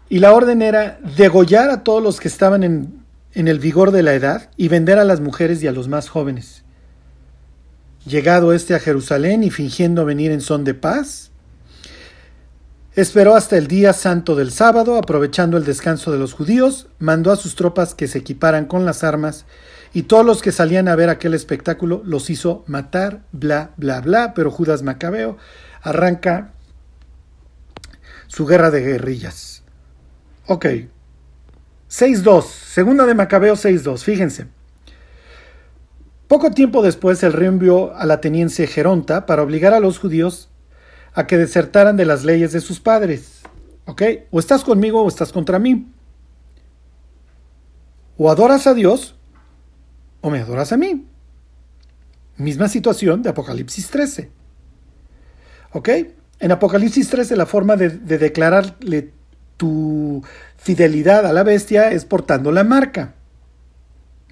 [0.10, 4.14] Y la orden era degollar a todos los que estaban en, el vigor de la
[4.14, 6.66] edad y vender a las mujeres y a los más jóvenes.
[8.06, 11.31] Llegado este a Jerusalén y fingiendo venir en son de paz,
[12.96, 17.38] esperó hasta el día santo del sábado, aprovechando el descanso de los judíos, mandó a
[17.38, 19.46] sus tropas que se equiparan con las armas
[19.94, 24.34] y todos los que salían a ver aquel espectáculo los hizo matar, bla, bla, bla,
[24.34, 25.38] pero Judas Macabeo
[25.82, 26.52] arranca
[28.28, 29.64] su guerra de guerrillas.
[30.48, 30.66] Ok.
[31.90, 34.48] 6.2, segunda de Macabeo 6.2, fíjense.
[36.30, 40.51] Poco tiempo después el rey envió al ateniense Geronta para obligar a los judíos
[41.14, 43.42] a que desertaran de las leyes de sus padres.
[43.86, 44.02] ¿Ok?
[44.32, 45.88] O estás conmigo o estás contra mí.
[48.18, 49.16] O adoras a Dios
[50.22, 51.08] o me adoras a mí.
[52.38, 54.32] Misma situación de Apocalipsis 13.
[55.74, 55.90] ¿Ok?
[56.40, 59.12] En Apocalipsis 13 la forma de, de declararle
[59.58, 60.24] tu
[60.58, 63.16] fidelidad a la bestia es portando la marca.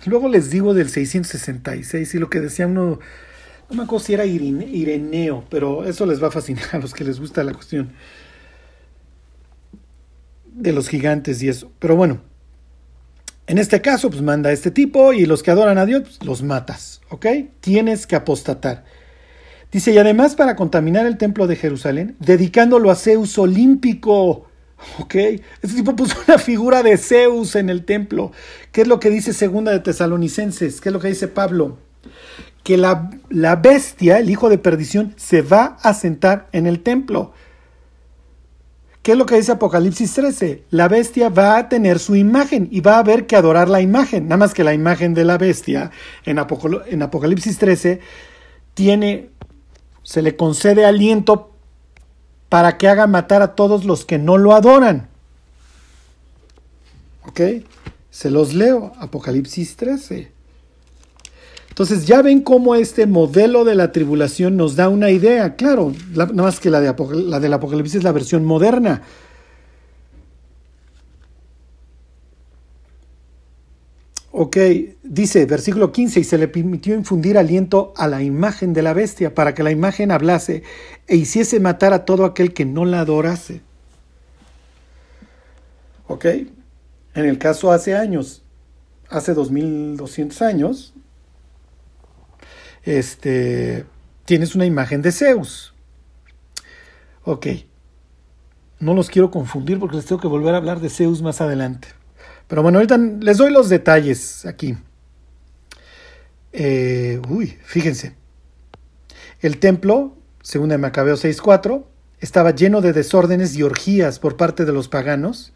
[0.05, 2.99] Luego les digo del 666 y lo que decía uno,
[3.69, 7.19] no me si era Ireneo, pero eso les va a fascinar a los que les
[7.19, 7.91] gusta la cuestión
[10.45, 11.71] de los gigantes y eso.
[11.79, 12.21] Pero bueno,
[13.47, 16.23] en este caso, pues manda a este tipo y los que adoran a Dios, pues,
[16.23, 17.25] los matas, ¿ok?
[17.59, 18.85] Tienes que apostatar.
[19.71, 24.47] Dice, y además para contaminar el templo de Jerusalén, dedicándolo a Zeus olímpico.
[24.97, 28.31] Ok, este tipo puso una figura de Zeus en el templo.
[28.71, 30.79] ¿Qué es lo que dice segunda de Tesalonicenses?
[30.81, 31.77] ¿Qué es lo que dice Pablo?
[32.63, 37.33] Que la, la bestia, el hijo de perdición, se va a sentar en el templo.
[39.01, 40.65] ¿Qué es lo que dice Apocalipsis 13?
[40.71, 44.25] La bestia va a tener su imagen y va a haber que adorar la imagen.
[44.25, 45.91] Nada más que la imagen de la bestia
[46.25, 46.37] en,
[46.87, 48.01] en Apocalipsis 13
[48.73, 49.29] tiene,
[50.03, 51.53] se le concede aliento
[52.49, 55.07] para que haga matar a todos los que no lo adoran.
[57.25, 57.41] ¿Ok?
[58.09, 60.31] Se los leo, Apocalipsis 13.
[61.69, 65.55] Entonces ya ven cómo este modelo de la tribulación nos da una idea.
[65.55, 66.93] Claro, nada más que la, de
[67.25, 69.01] la del Apocalipsis es la versión moderna.
[74.31, 74.57] Ok,
[75.03, 79.35] dice versículo 15, y se le permitió infundir aliento a la imagen de la bestia
[79.35, 80.63] para que la imagen hablase
[81.07, 83.61] e hiciese matar a todo aquel que no la adorase.
[86.07, 88.43] Ok, en el caso hace años,
[89.09, 90.93] hace 2200 años,
[92.83, 93.85] este,
[94.25, 95.73] tienes una imagen de Zeus.
[97.23, 97.47] Ok,
[98.79, 101.89] no los quiero confundir porque les tengo que volver a hablar de Zeus más adelante.
[102.47, 104.77] Pero bueno, ahorita les doy los detalles aquí.
[106.53, 108.15] Eh, uy, fíjense.
[109.41, 111.83] El templo, según el Macabeo 6.4,
[112.19, 115.53] estaba lleno de desórdenes y orgías por parte de los paganos,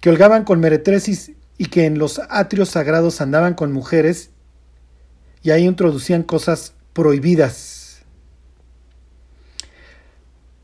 [0.00, 4.31] que holgaban con meretresis y que en los atrios sagrados andaban con mujeres
[5.42, 8.02] y ahí introducían cosas prohibidas.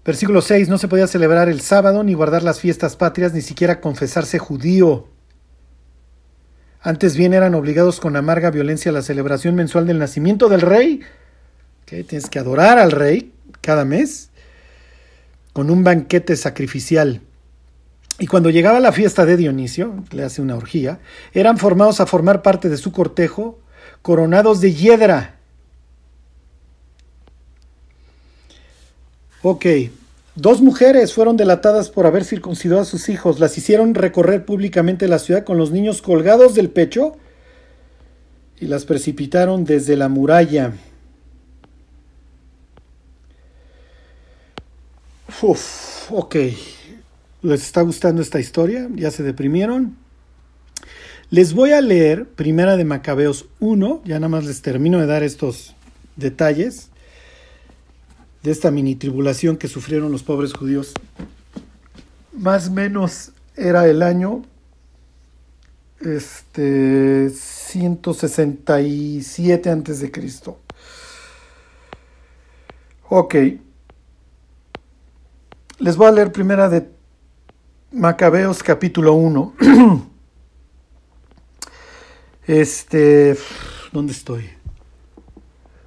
[0.04, 0.68] Versículo 6.
[0.68, 5.08] No se podía celebrar el sábado, ni guardar las fiestas patrias, ni siquiera confesarse judío.
[6.80, 11.00] Antes bien eran obligados con amarga violencia a la celebración mensual del nacimiento del rey,
[11.84, 14.30] tienes que adorar al rey cada mes,
[15.52, 17.20] con un banquete sacrificial.
[18.20, 21.00] Y cuando llegaba la fiesta de Dionisio, le hace una orgía,
[21.32, 23.58] eran formados a formar parte de su cortejo,
[24.02, 25.34] coronados de hiedra.
[29.42, 29.66] Ok,
[30.38, 33.40] Dos mujeres fueron delatadas por haber circuncidado a sus hijos.
[33.40, 37.16] Las hicieron recorrer públicamente la ciudad con los niños colgados del pecho
[38.60, 40.74] y las precipitaron desde la muralla.
[45.42, 46.36] Uf, ok.
[47.42, 48.88] ¿Les está gustando esta historia?
[48.94, 49.96] ¿Ya se deprimieron?
[51.30, 55.22] Les voy a leer Primera de Macabeos 1, ya nada más les termino de dar
[55.22, 55.76] estos
[56.16, 56.88] detalles
[58.42, 60.94] de esta mini tribulación que sufrieron los pobres judíos.
[62.32, 64.40] Más o menos era el año
[66.00, 70.58] este 167 antes de Cristo.
[73.10, 73.34] Ok.
[75.78, 76.88] Les voy a leer primera de
[77.92, 79.54] Macabeos capítulo 1.
[82.48, 83.36] este,
[83.92, 84.48] ¿dónde estoy?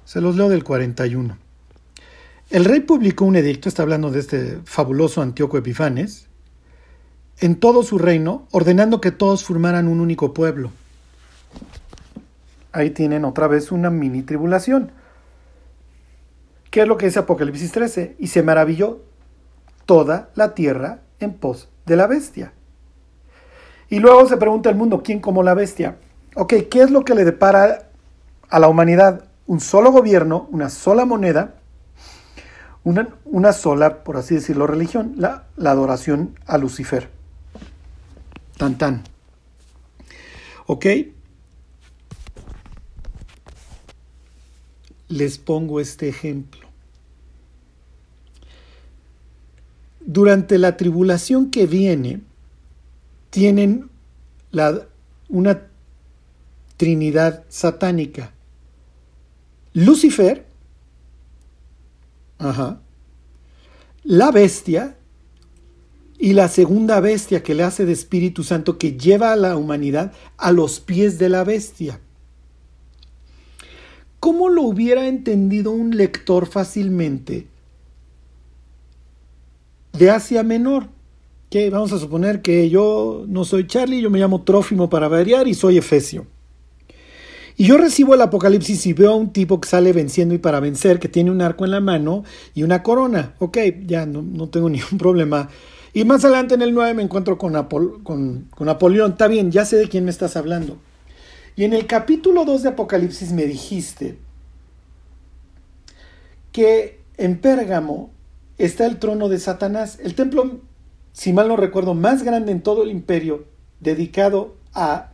[0.04, 1.36] Se los leo del 41.
[2.50, 6.28] El rey publicó un edicto, está hablando de este fabuloso Antíoco Epifanes,
[7.40, 10.70] en todo su reino, ordenando que todos formaran un único pueblo.
[12.70, 14.92] Ahí tienen otra vez una mini tribulación.
[16.70, 18.16] ¿Qué es lo que dice Apocalipsis 13?
[18.20, 19.02] Y se maravilló
[19.84, 22.52] toda la tierra en pos de la bestia.
[23.88, 25.96] Y luego se pregunta el mundo, ¿quién como la bestia?
[26.34, 27.90] Ok, ¿qué es lo que le depara
[28.48, 29.24] a la humanidad?
[29.46, 31.56] Un solo gobierno, una sola moneda,
[32.84, 37.10] una, sola, por así decirlo, religión, la, la adoración a Lucifer.
[38.56, 39.04] Tan tan.
[40.66, 40.86] ¿Ok?
[45.08, 46.66] Les pongo este ejemplo.
[50.00, 52.22] Durante la tribulación que viene,
[53.30, 53.90] tienen
[54.50, 54.86] la,
[55.28, 55.71] una
[56.82, 58.32] trinidad satánica.
[59.72, 60.44] Lucifer,
[62.38, 62.80] ajá,
[64.02, 64.96] la bestia
[66.18, 70.12] y la segunda bestia que le hace de Espíritu Santo que lleva a la humanidad
[70.36, 72.00] a los pies de la bestia.
[74.18, 77.46] ¿Cómo lo hubiera entendido un lector fácilmente
[79.92, 80.88] de Asia Menor?
[81.48, 85.46] Que vamos a suponer que yo no soy Charlie, yo me llamo Trófimo para variar
[85.46, 86.26] y soy Efesio.
[87.56, 90.60] Y yo recibo el Apocalipsis y veo a un tipo que sale venciendo y para
[90.60, 93.34] vencer, que tiene un arco en la mano y una corona.
[93.38, 95.48] Ok, ya no, no tengo ningún problema.
[95.92, 97.52] Y más adelante en el 9 me encuentro con,
[98.02, 99.12] con, con Napoleón.
[99.12, 100.78] Está bien, ya sé de quién me estás hablando.
[101.54, 104.16] Y en el capítulo 2 de Apocalipsis me dijiste
[106.50, 108.10] que en Pérgamo
[108.58, 110.60] está el trono de Satanás, el templo,
[111.12, 113.44] si mal no recuerdo, más grande en todo el imperio,
[113.80, 115.11] dedicado a,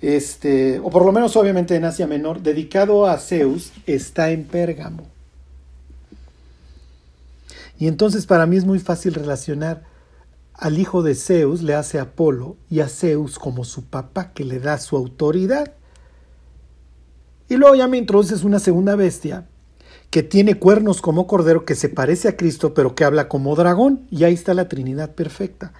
[0.00, 5.06] este, o por lo menos obviamente en Asia Menor, dedicado a Zeus, está en Pérgamo.
[7.78, 9.82] Y entonces para mí es muy fácil relacionar
[10.58, 14.58] al hijo de Zeus le hace Apolo y a Zeus como su papá que le
[14.58, 15.72] da su autoridad.
[17.48, 19.46] Y luego ya me introduces una segunda bestia
[20.10, 24.06] que tiene cuernos como cordero, que se parece a Cristo, pero que habla como dragón.
[24.10, 25.72] Y ahí está la Trinidad perfecta.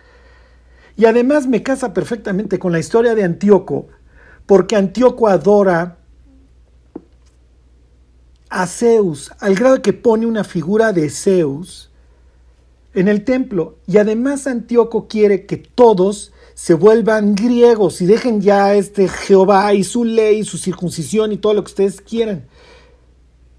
[0.97, 3.89] Y además me casa perfectamente con la historia de Antíoco,
[4.47, 5.99] porque Antíoco adora
[8.49, 11.91] a Zeus, al grado que pone una figura de Zeus
[12.95, 13.77] en el templo.
[13.87, 19.85] Y además Antíoco quiere que todos se vuelvan griegos y dejen ya este Jehová y
[19.85, 22.47] su ley, su circuncisión y todo lo que ustedes quieran.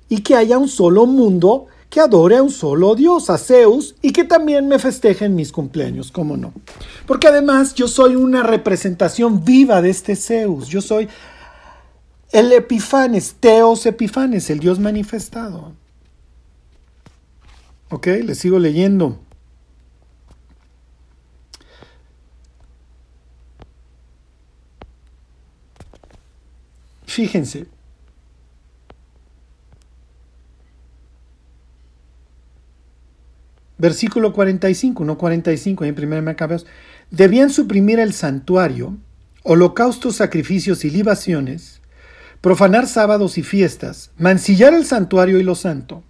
[0.10, 4.12] Y que haya un solo mundo que adore a un solo Dios, a Zeus, y
[4.12, 6.54] que también me festejen mis cumpleaños, ¿cómo no?
[7.06, 11.08] Porque además yo soy una representación viva de este Zeus, yo soy
[12.32, 15.74] el Epifanes, Teos Epifanes, el Dios manifestado.
[17.90, 19.20] Ok, le sigo leyendo.
[27.06, 27.77] Fíjense.
[33.78, 36.66] Versículo 45, no 45, en 1 Macabeos.
[37.12, 38.98] Debían suprimir el santuario,
[39.44, 41.82] holocaustos, sacrificios y libaciones,
[42.42, 46.04] profanar sábados y fiestas, mancillar el santuario y lo santo,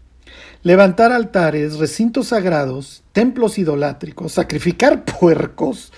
[0.64, 5.92] levantar altares, recintos sagrados, templos idolátricos, sacrificar puercos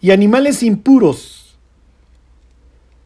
[0.00, 1.41] y animales impuros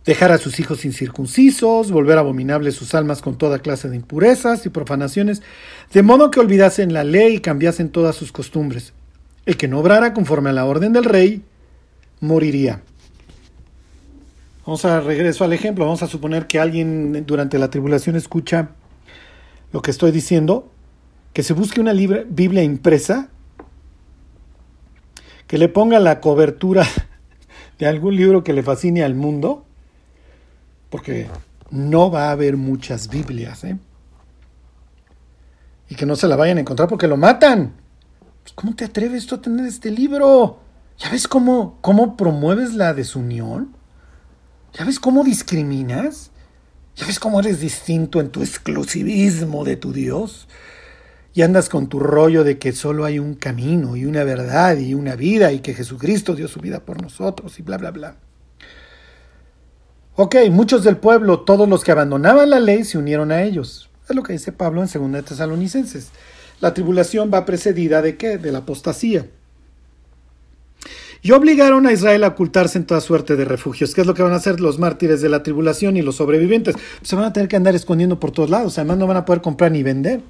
[0.07, 4.69] dejar a sus hijos incircuncisos, volver abominables sus almas con toda clase de impurezas y
[4.69, 5.43] profanaciones,
[5.93, 8.95] de modo que olvidasen la ley y cambiasen todas sus costumbres.
[9.45, 11.43] El que no obrara conforme a la orden del rey,
[12.21, 12.83] moriría.
[14.65, 15.85] Vamos a regreso al ejemplo.
[15.85, 18.71] Vamos a suponer que alguien durante la tribulación escucha
[19.73, 20.71] lo que estoy diciendo,
[21.33, 23.29] que se busque una Biblia impresa,
[25.49, 26.87] que le ponga la cobertura
[27.79, 29.66] de algún libro que le fascine al mundo
[30.91, 31.29] porque
[31.71, 33.79] no va a haber muchas Biblias, ¿eh?
[35.89, 37.75] Y que no se la vayan a encontrar porque lo matan.
[38.43, 40.61] Pues, ¿Cómo te atreves tú a tener este libro?
[40.99, 43.75] ¿Ya ves cómo, cómo promueves la desunión?
[44.73, 46.31] ¿Ya ves cómo discriminas?
[46.97, 50.49] ¿Ya ves cómo eres distinto en tu exclusivismo de tu Dios?
[51.35, 54.95] Y andas con tu rollo de que solo hay un camino y una verdad y
[54.95, 58.17] una vida y que Jesucristo dio su vida por nosotros y bla, bla, bla.
[60.19, 63.91] Ok, muchos del pueblo, todos los que abandonaban la ley, se unieron a ellos.
[64.09, 66.11] Es lo que dice Pablo en 2 Tesalonicenses.
[66.61, 68.39] La tribulación va precedida de qué?
[68.39, 69.27] De la apostasía.
[71.21, 73.95] Y obligaron a Israel a ocultarse en toda suerte de refugios.
[73.95, 76.77] ¿Qué es lo que van a hacer los mártires de la tribulación y los sobrevivientes?
[77.03, 78.79] Se van a tener que andar escondiendo por todos lados.
[78.79, 80.23] Además no van a poder comprar ni vender.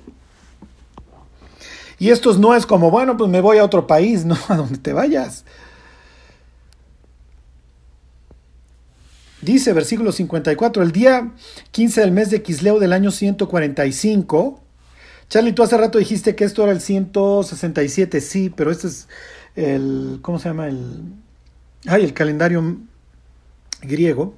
[2.01, 4.79] Y estos no es como, bueno, pues me voy a otro país, no, a donde
[4.79, 5.45] te vayas.
[9.47, 11.31] Dice, versículo 54, el día
[11.71, 14.61] 15 del mes de Quisleo del año 145.
[15.29, 19.07] Charlie, tú hace rato dijiste que esto era el 167, sí, pero este es
[19.55, 20.67] el, ¿cómo se llama?
[20.67, 21.13] El,
[21.87, 22.77] ay, el calendario
[23.83, 24.35] griego.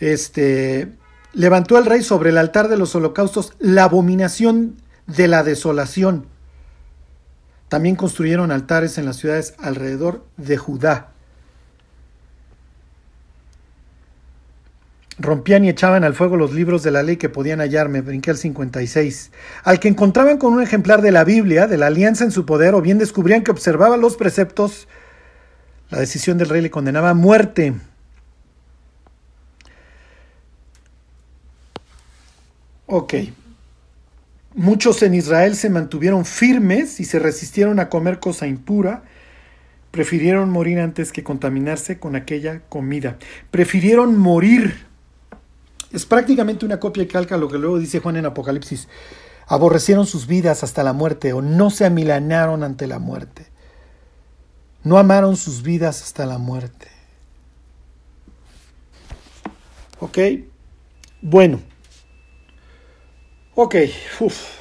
[0.00, 0.88] Este,
[1.32, 6.26] levantó el rey sobre el altar de los holocaustos la abominación de la desolación.
[7.68, 11.12] También construyeron altares en las ciudades alrededor de Judá.
[15.18, 18.36] Rompían y echaban al fuego los libros de la ley que podían hallarme, brinqué al
[18.36, 19.32] 56.
[19.64, 22.74] Al que encontraban con un ejemplar de la Biblia, de la alianza en su poder,
[22.74, 24.86] o bien descubrían que observaba los preceptos,
[25.90, 27.74] La decisión del rey le condenaba a muerte.
[32.86, 33.14] Ok.
[34.54, 39.02] Muchos en Israel se mantuvieron firmes y se resistieron a comer cosa impura.
[39.90, 43.18] Prefirieron morir antes que contaminarse con aquella comida.
[43.50, 44.87] Prefirieron morir.
[45.92, 48.88] Es prácticamente una copia y calca lo que luego dice Juan en Apocalipsis.
[49.46, 53.46] Aborrecieron sus vidas hasta la muerte o no se amilanaron ante la muerte.
[54.84, 56.88] No amaron sus vidas hasta la muerte.
[60.00, 60.18] ¿Ok?
[61.22, 61.60] Bueno.
[63.54, 63.76] Ok.
[64.20, 64.58] Uf.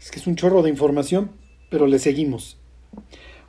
[0.00, 1.30] Es que es un chorro de información,
[1.70, 2.58] pero le seguimos.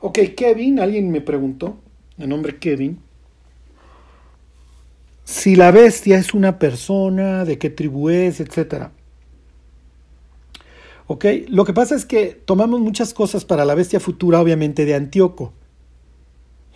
[0.00, 1.80] Ok, Kevin, alguien me preguntó,
[2.18, 3.00] el nombre Kevin,
[5.24, 8.88] si la bestia es una persona, de qué tribu es, etc.
[11.06, 14.94] Ok, lo que pasa es que tomamos muchas cosas para la bestia futura, obviamente, de
[14.94, 15.52] Antíoco.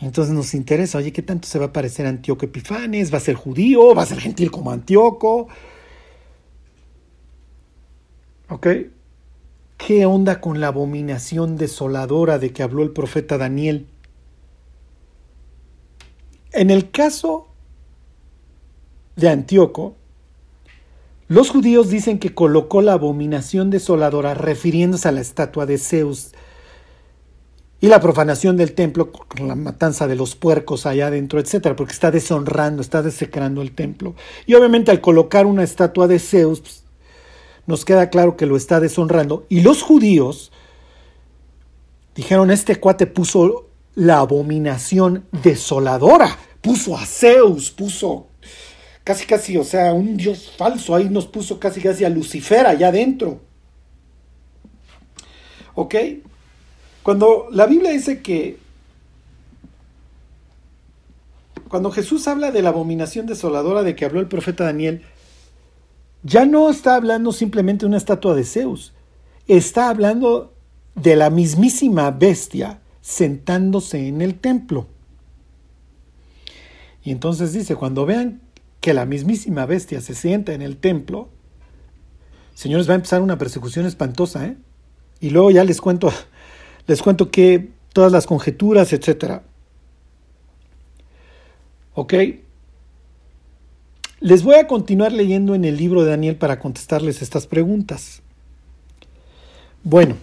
[0.00, 3.12] Entonces nos interesa, oye, ¿qué tanto se va a parecer Antíoco Epifanes?
[3.12, 3.94] ¿Va a ser judío?
[3.94, 5.48] ¿Va a ser gentil como Antíoco?
[8.48, 8.66] ¿Ok?
[9.78, 13.86] ¿Qué onda con la abominación desoladora de que habló el profeta Daniel?
[16.52, 17.45] En el caso
[19.16, 19.96] de Antíoco,
[21.28, 26.32] los judíos dicen que colocó la abominación desoladora refiriéndose a la estatua de Zeus
[27.80, 31.92] y la profanación del templo con la matanza de los puercos allá adentro, etcétera, porque
[31.92, 34.14] está deshonrando, está desecrando el templo.
[34.46, 36.84] Y obviamente al colocar una estatua de Zeus, pues,
[37.66, 39.46] nos queda claro que lo está deshonrando.
[39.48, 40.52] Y los judíos
[42.14, 48.28] dijeron, este cuate puso la abominación desoladora, puso a Zeus, puso
[49.06, 52.88] casi casi, o sea, un dios falso, ahí nos puso casi casi a Lucifer allá
[52.88, 53.40] adentro.
[55.76, 55.94] ¿Ok?
[57.04, 58.58] Cuando la Biblia dice que
[61.68, 65.02] cuando Jesús habla de la abominación desoladora de que habló el profeta Daniel,
[66.24, 68.92] ya no está hablando simplemente de una estatua de Zeus,
[69.46, 70.52] está hablando
[70.96, 74.88] de la mismísima bestia sentándose en el templo.
[77.04, 78.40] Y entonces dice, cuando vean
[78.86, 81.28] que la mismísima bestia se sienta en el templo,
[82.54, 84.56] señores, va a empezar una persecución espantosa, ¿eh?
[85.18, 86.12] Y luego ya les cuento,
[86.86, 89.42] les cuento que todas las conjeturas, etcétera.
[91.94, 92.14] ¿Ok?
[94.20, 98.22] Les voy a continuar leyendo en el libro de Daniel para contestarles estas preguntas.
[99.82, 100.14] Bueno,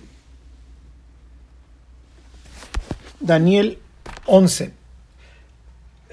[3.20, 3.78] Daniel
[4.26, 4.72] 11.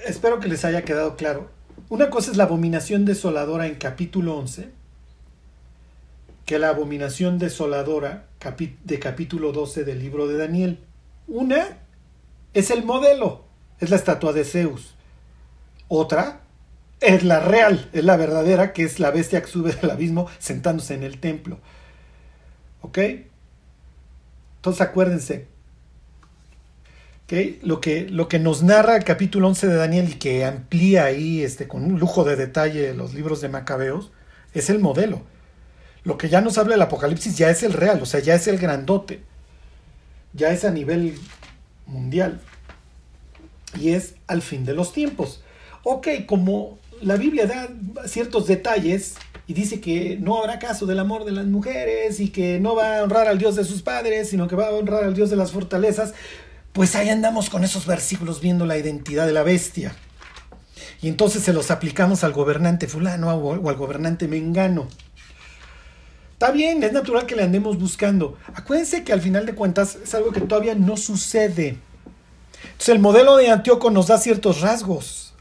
[0.05, 1.60] Espero que les haya quedado claro.
[1.91, 4.69] Una cosa es la abominación desoladora en capítulo 11,
[6.45, 8.27] que la abominación desoladora
[8.85, 10.79] de capítulo 12 del libro de Daniel.
[11.27, 11.79] Una
[12.53, 13.43] es el modelo,
[13.81, 14.95] es la estatua de Zeus.
[15.89, 16.43] Otra
[17.01, 20.93] es la real, es la verdadera, que es la bestia que sube del abismo sentándose
[20.93, 21.59] en el templo.
[22.83, 22.99] ¿Ok?
[24.59, 25.49] Entonces acuérdense,
[27.61, 31.41] lo, que, lo que nos narra el capítulo 11 de Daniel y que amplía ahí
[31.41, 34.11] este, con un lujo de detalle los libros de Macabeos,
[34.53, 35.21] es el modelo.
[36.03, 38.47] Lo que ya nos habla el Apocalipsis ya es el real, o sea, ya es
[38.47, 39.21] el grandote,
[40.33, 41.17] ya es a nivel
[41.85, 42.41] mundial
[43.79, 45.43] y es al fin de los tiempos.
[45.83, 47.69] Ok, como la Biblia da
[48.07, 49.15] ciertos detalles
[49.47, 52.97] y dice que no habrá caso del amor de las mujeres y que no va
[52.97, 55.35] a honrar al Dios de sus padres, sino que va a honrar al Dios de
[55.35, 56.13] las fortalezas,
[56.73, 59.95] pues ahí andamos con esos versículos viendo la identidad de la bestia.
[61.01, 64.87] Y entonces se los aplicamos al gobernante fulano o al gobernante mengano.
[66.33, 68.37] Está bien, es natural que le andemos buscando.
[68.55, 71.77] Acuérdense que al final de cuentas es algo que todavía no sucede.
[72.63, 75.33] Entonces el modelo de Antíoco nos da ciertos rasgos.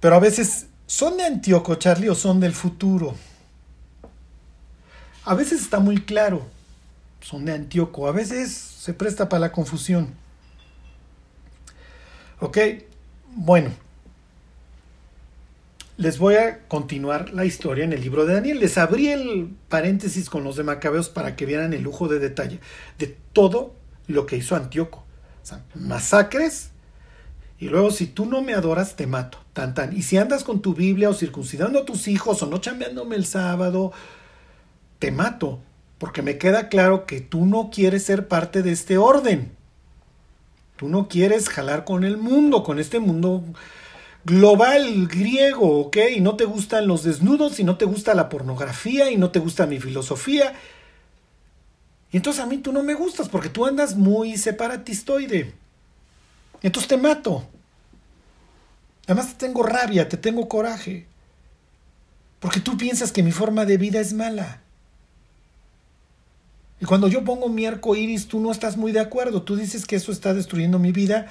[0.00, 3.14] Pero a veces, ¿son de Antíoco, Charlie, o son del futuro?
[5.24, 6.46] A veces está muy claro,
[7.20, 10.14] son de Antíoco, a veces se presta para la confusión.
[12.40, 12.58] Ok,
[13.34, 13.70] bueno,
[15.96, 18.58] les voy a continuar la historia en el libro de Daniel.
[18.58, 22.60] Les abrí el paréntesis con los de Macabeos para que vieran el lujo de detalle
[22.98, 23.74] de todo
[24.06, 25.04] lo que hizo Antíoco.
[25.42, 26.70] O sea, masacres,
[27.60, 29.38] y luego, si tú no me adoras, te mato.
[29.52, 29.94] Tan, tan.
[29.94, 33.26] Y si andas con tu Biblia o circuncidando a tus hijos o no chambeándome el
[33.26, 33.92] sábado,
[34.98, 35.60] te mato.
[36.00, 39.52] Porque me queda claro que tú no quieres ser parte de este orden.
[40.76, 43.44] Tú no quieres jalar con el mundo, con este mundo
[44.24, 45.98] global griego, ¿ok?
[46.16, 49.40] Y no te gustan los desnudos, y no te gusta la pornografía, y no te
[49.40, 50.54] gusta mi filosofía.
[52.10, 55.52] Y entonces a mí tú no me gustas porque tú andas muy separatistoide.
[56.62, 57.46] Entonces te mato.
[59.04, 61.06] Además te tengo rabia, te tengo coraje.
[62.38, 64.62] Porque tú piensas que mi forma de vida es mala.
[66.80, 69.42] Y cuando yo pongo mi arco iris, tú no estás muy de acuerdo.
[69.42, 71.26] Tú dices que eso está destruyendo mi vida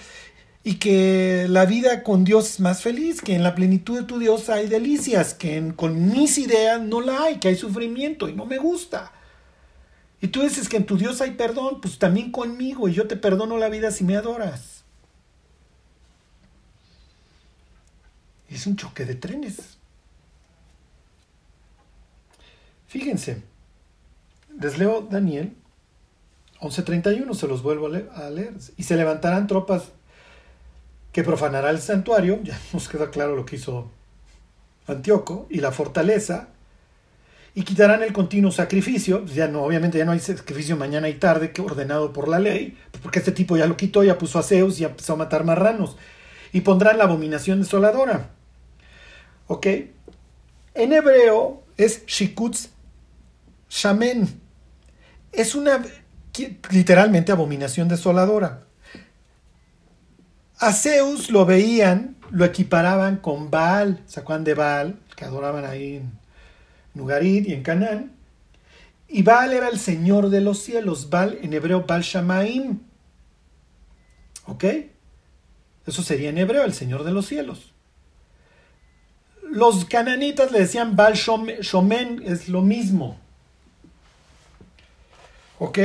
[0.63, 4.19] y que la vida con Dios es más feliz, que en la plenitud de tu
[4.19, 8.45] Dios hay delicias, que con mis ideas no la hay, que hay sufrimiento y no
[8.45, 9.11] me gusta.
[10.21, 13.15] Y tú dices que en tu Dios hay perdón, pues también conmigo y yo te
[13.15, 14.79] perdono la vida si me adoras.
[18.49, 19.77] es un choque de trenes.
[22.87, 23.43] Fíjense,
[24.61, 25.53] les leo Daniel
[26.61, 28.53] 11.31, se los vuelvo a leer.
[28.77, 29.89] Y se levantarán tropas
[31.11, 33.89] que profanará el santuario, ya nos queda claro lo que hizo
[34.87, 36.49] Antíoco, y la fortaleza,
[37.55, 41.51] y quitarán el continuo sacrificio, ya no, obviamente ya no hay sacrificio mañana y tarde
[41.51, 44.79] que ordenado por la ley, porque este tipo ya lo quitó, ya puso a Zeus
[44.79, 45.95] y empezó a matar marranos,
[46.51, 48.31] y pondrán la abominación desoladora.
[49.47, 49.67] ¿Ok?
[50.73, 52.69] En hebreo es shikutz
[53.69, 54.48] shamen.
[55.31, 55.83] Es una
[56.71, 58.63] literalmente abominación desoladora.
[60.59, 64.99] A Zeus lo veían, lo equiparaban con Baal, ¿se de Baal?
[65.15, 66.11] Que adoraban ahí en
[66.93, 68.11] Nugarit y en Canaán.
[69.07, 72.79] Y Baal era el señor de los cielos, Baal en hebreo Baal Shamaim.
[74.45, 74.65] ¿Ok?
[75.85, 77.73] Eso sería en hebreo el señor de los cielos.
[79.41, 83.19] Los cananitas le decían Baal Shomen, es lo mismo.
[85.59, 85.79] ¿Ok?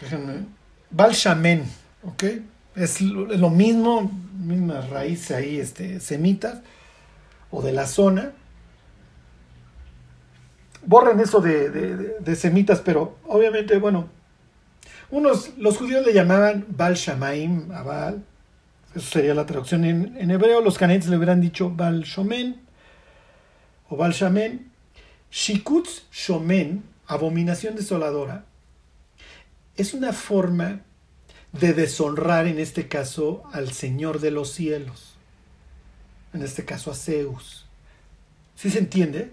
[0.00, 0.46] Déjenme.
[0.90, 1.64] Balshamen,
[2.02, 2.24] ¿ok?
[2.74, 6.60] Es lo, mismo, misma raíz ahí, este, semitas,
[7.50, 8.32] o de la zona.
[10.84, 14.08] Borren eso de, semitas, pero obviamente, bueno,
[15.10, 18.24] unos, los judíos le llamaban Bal Shamaim Baal,
[18.94, 22.69] eso sería la traducción en, hebreo, los canetes le hubieran dicho Bal Shomen
[23.90, 24.70] o Bal Shamen.
[25.30, 28.46] Shikutz Shomen, abominación desoladora,
[29.76, 30.80] es una forma
[31.52, 35.14] de deshonrar en este caso al Señor de los cielos,
[36.32, 37.66] en este caso a Zeus.
[38.56, 39.32] ¿Sí se entiende?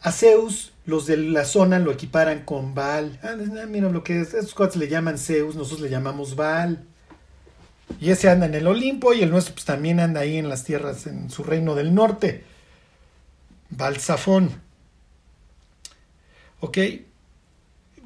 [0.00, 3.20] A Zeus los de la zona lo equiparan con Baal.
[3.22, 3.36] Ah,
[3.68, 6.84] mira lo que es, estos cuates le llaman Zeus, nosotros le llamamos Baal.
[8.00, 10.64] Y ese anda en el Olimpo y el nuestro pues también anda ahí en las
[10.64, 12.44] tierras, en su reino del norte.
[13.76, 14.50] Balsafón.
[16.60, 16.78] ¿Ok?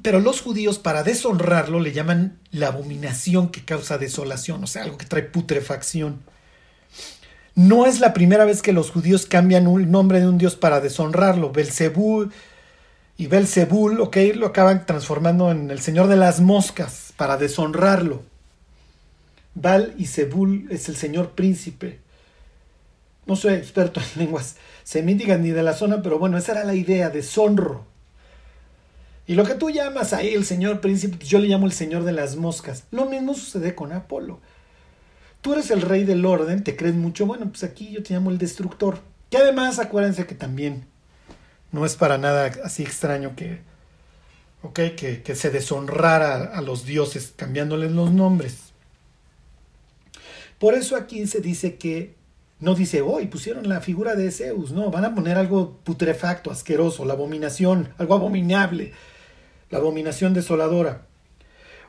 [0.01, 4.97] Pero los judíos, para deshonrarlo, le llaman la abominación que causa desolación, o sea, algo
[4.97, 6.21] que trae putrefacción.
[7.55, 10.79] No es la primera vez que los judíos cambian el nombre de un dios para
[10.79, 11.51] deshonrarlo.
[11.51, 12.31] Belzebul
[13.17, 18.23] y Belzebul, ok, lo acaban transformando en el señor de las moscas para deshonrarlo.
[19.55, 21.99] Bal y Zebul es el señor príncipe.
[23.27, 26.73] No soy experto en lenguas semíticas ni de la zona, pero bueno, esa era la
[26.73, 27.85] idea, deshonro.
[29.27, 32.13] Y lo que tú llamas ahí el señor príncipe, yo le llamo el señor de
[32.13, 32.85] las moscas.
[32.91, 34.39] Lo mismo sucede con Apolo.
[35.41, 38.31] Tú eres el rey del orden, te crees mucho, bueno, pues aquí yo te llamo
[38.31, 38.99] el destructor.
[39.29, 40.85] Que además acuérdense que también
[41.73, 43.59] no es para nada así extraño que,
[44.61, 48.67] okay, que, que se deshonrara a los dioses cambiándoles los nombres.
[50.57, 52.16] Por eso aquí se dice que
[52.59, 57.05] no dice, hoy pusieron la figura de Zeus, no, van a poner algo putrefacto, asqueroso,
[57.05, 58.93] la abominación, algo abominable
[59.69, 61.01] la abominación desoladora.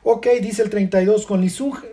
[0.03, 1.45] Ok, dice el 32, con,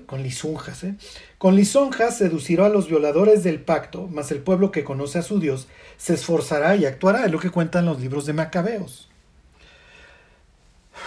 [0.07, 0.95] con lisonjas, ¿eh?
[1.39, 5.41] con lisonjas seducirá a los violadores del pacto, mas el pueblo que conoce a su
[5.41, 5.67] Dios
[5.97, 9.09] se esforzará y actuará, es lo que cuentan los libros de Macabeos.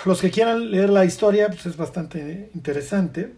[0.06, 3.34] Los que quieran leer la historia, pues es bastante interesante.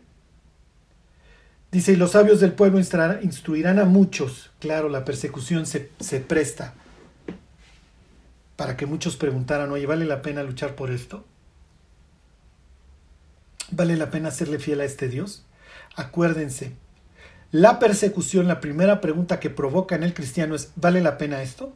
[1.72, 4.52] Dice, y los sabios del pueblo instruirán a muchos.
[4.60, 6.74] Claro, la persecución se, se presta
[8.58, 11.26] para que muchos preguntaran, oye, ¿vale la pena luchar por esto?
[13.72, 15.46] ¿Vale la pena serle fiel a este Dios?
[15.96, 16.74] Acuérdense,
[17.52, 21.74] la persecución, la primera pregunta que provoca en el cristiano es, ¿vale la pena esto?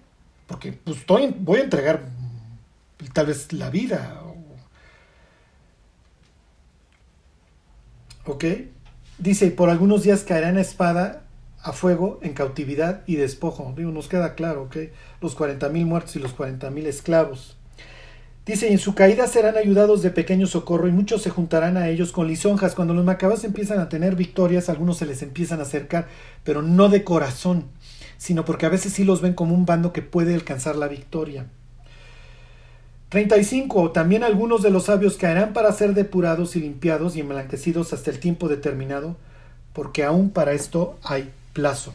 [0.47, 2.03] Porque pues, estoy, voy a entregar
[3.13, 4.21] tal vez la vida.
[8.25, 8.45] ¿Ok?
[9.17, 11.21] Dice, por algunos días caerá en espada
[11.61, 13.73] a fuego en cautividad y despojo.
[13.75, 14.77] Digo, nos queda claro, ¿ok?
[15.21, 17.57] Los 40.000 muertos y los 40.000 esclavos.
[18.45, 22.11] Dice, en su caída serán ayudados de pequeño socorro y muchos se juntarán a ellos
[22.11, 22.75] con lisonjas.
[22.75, 26.07] Cuando los macabros empiezan a tener victorias, algunos se les empiezan a acercar,
[26.43, 27.65] pero no de corazón,
[28.17, 31.47] sino porque a veces sí los ven como un bando que puede alcanzar la victoria.
[33.09, 33.91] 35.
[33.91, 38.19] También algunos de los sabios caerán para ser depurados y limpiados y emblanquecidos hasta el
[38.19, 39.15] tiempo determinado,
[39.73, 41.93] porque aún para esto hay plazo.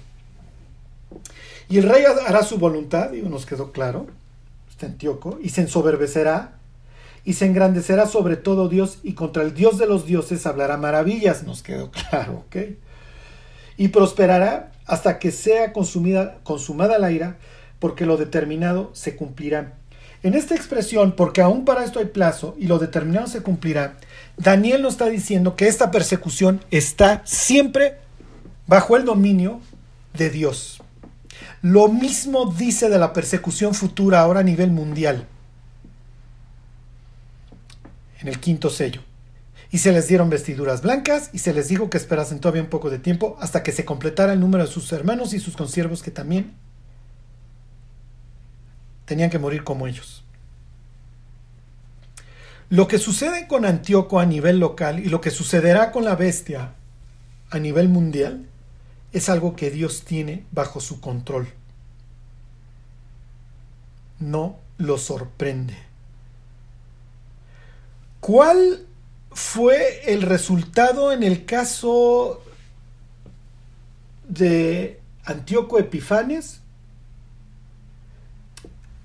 [1.68, 4.06] Y el rey hará su voluntad, y nos quedó claro,
[4.70, 6.60] este Antíoco, y se ensoberbecerá
[7.24, 11.42] y se engrandecerá sobre todo Dios y contra el Dios de los dioses hablará maravillas,
[11.42, 12.56] nos quedó claro, ¿ok?
[13.76, 17.38] Y prosperará hasta que sea consumida, consumada la ira,
[17.78, 19.74] porque lo determinado se cumplirá.
[20.22, 23.96] En esta expresión, porque aún para esto hay plazo y lo determinado se cumplirá,
[24.36, 27.96] Daniel nos está diciendo que esta persecución está siempre
[28.66, 29.60] bajo el dominio
[30.14, 30.82] de Dios.
[31.62, 35.26] Lo mismo dice de la persecución futura ahora a nivel mundial
[38.20, 39.02] en el quinto sello.
[39.72, 42.90] Y se les dieron vestiduras blancas y se les dijo que esperasen todavía un poco
[42.90, 46.10] de tiempo hasta que se completara el número de sus hermanos y sus consiervos que
[46.10, 46.54] también
[49.10, 50.22] tenían que morir como ellos.
[52.68, 56.74] Lo que sucede con Antíoco a nivel local y lo que sucederá con la bestia
[57.50, 58.46] a nivel mundial
[59.10, 61.48] es algo que Dios tiene bajo su control.
[64.20, 65.76] No lo sorprende.
[68.20, 68.86] ¿Cuál
[69.32, 72.44] fue el resultado en el caso
[74.28, 76.59] de Antíoco Epifanes?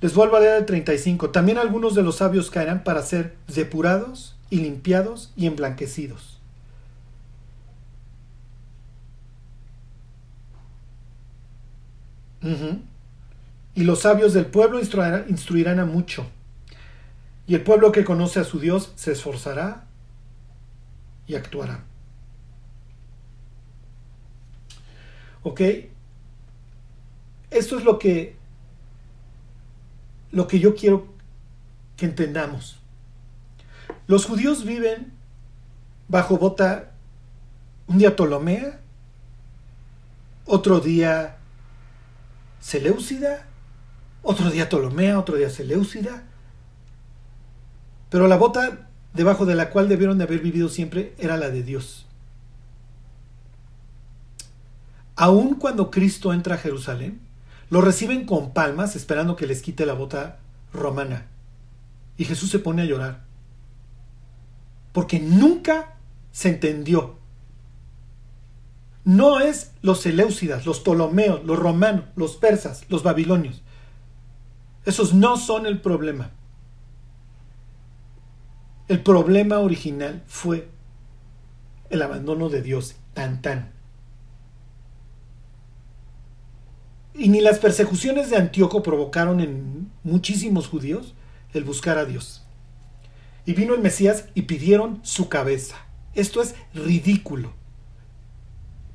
[0.01, 1.31] Les vuelvo a leer el 35.
[1.31, 6.39] También algunos de los sabios caerán para ser depurados y limpiados y emblanquecidos.
[13.73, 16.27] Y los sabios del pueblo instruirán, instruirán a mucho.
[17.47, 19.85] Y el pueblo que conoce a su Dios se esforzará
[21.27, 21.83] y actuará.
[25.43, 25.61] ¿Ok?
[27.51, 28.35] Esto es lo que,
[30.32, 31.07] lo que yo quiero
[31.97, 32.80] que entendamos.
[34.07, 35.13] Los judíos viven
[36.07, 36.91] bajo bota
[37.88, 38.80] un día Ptolomea,
[40.45, 41.38] otro día
[42.59, 43.47] Seleucida,
[44.21, 46.23] otro día Ptolomea, otro día Seleucida,
[48.09, 51.63] pero la bota debajo de la cual debieron de haber vivido siempre era la de
[51.63, 52.05] Dios.
[55.15, 57.21] Aun cuando Cristo entra a Jerusalén,
[57.70, 60.39] lo reciben con palmas esperando que les quite la bota
[60.74, 61.28] romana.
[62.18, 63.24] Y Jesús se pone a llorar.
[64.93, 65.95] Porque nunca
[66.32, 67.18] se entendió.
[69.03, 73.61] No es los Seleucidas, los Ptolomeos, los romanos, los persas, los babilonios.
[74.86, 76.32] Esos no son el problema.
[78.88, 80.70] El problema original fue
[81.89, 83.74] el abandono de Dios, tan tan.
[87.18, 91.13] Y ni las persecuciones de Antíoco provocaron en muchísimos judíos
[91.53, 92.43] el buscar a Dios.
[93.45, 95.78] Y vino el Mesías y pidieron su cabeza.
[96.13, 97.53] Esto es ridículo.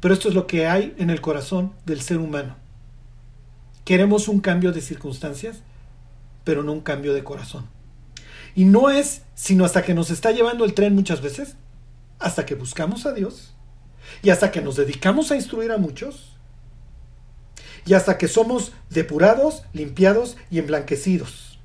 [0.01, 2.57] Pero esto es lo que hay en el corazón del ser humano.
[3.85, 5.63] Queremos un cambio de circunstancias,
[6.45, 7.69] pero no un cambio de corazón.
[8.55, 11.57] Y no es sino hasta que nos está llevando el tren muchas veces,
[12.19, 13.55] hasta que buscamos a Dios
[14.23, 16.30] y hasta que nos dedicamos a instruir a muchos
[17.87, 21.59] y hasta que somos depurados, limpiados y emblanquecidos.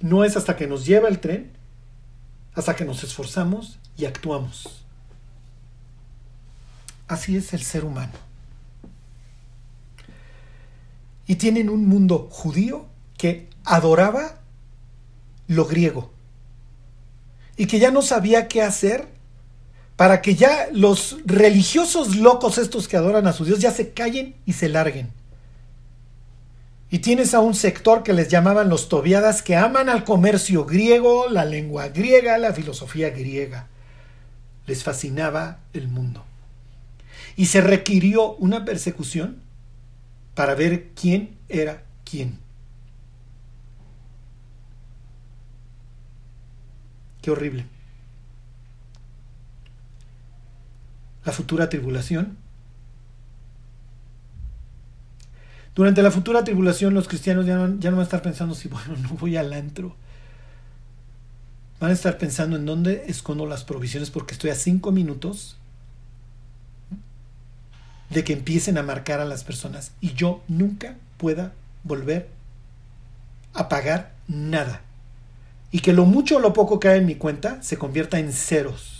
[0.00, 1.52] No es hasta que nos lleva el tren,
[2.54, 4.84] hasta que nos esforzamos y actuamos.
[7.08, 8.12] Así es el ser humano.
[11.26, 12.86] Y tienen un mundo judío
[13.16, 14.40] que adoraba
[15.46, 16.10] lo griego
[17.56, 19.08] y que ya no sabía qué hacer
[19.98, 24.36] para que ya los religiosos locos estos que adoran a su Dios ya se callen
[24.46, 25.10] y se larguen.
[26.88, 31.28] Y tienes a un sector que les llamaban los tobiadas que aman al comercio griego,
[31.28, 33.66] la lengua griega, la filosofía griega.
[34.68, 36.24] Les fascinaba el mundo.
[37.34, 39.42] Y se requirió una persecución
[40.36, 42.38] para ver quién era quién.
[47.20, 47.66] Qué horrible.
[51.24, 52.36] La futura tribulación.
[55.74, 58.68] Durante la futura tribulación los cristianos ya no, ya no van a estar pensando si
[58.68, 59.94] bueno, no voy al antro.
[61.80, 65.56] Van a estar pensando en dónde escondo las provisiones porque estoy a cinco minutos
[68.10, 71.52] de que empiecen a marcar a las personas y yo nunca pueda
[71.84, 72.28] volver
[73.54, 74.82] a pagar nada
[75.70, 78.32] y que lo mucho o lo poco que hay en mi cuenta se convierta en
[78.32, 78.97] ceros.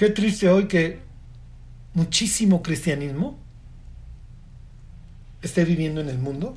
[0.00, 0.98] Qué triste hoy que
[1.92, 3.36] muchísimo cristianismo
[5.42, 6.56] esté viviendo en el mundo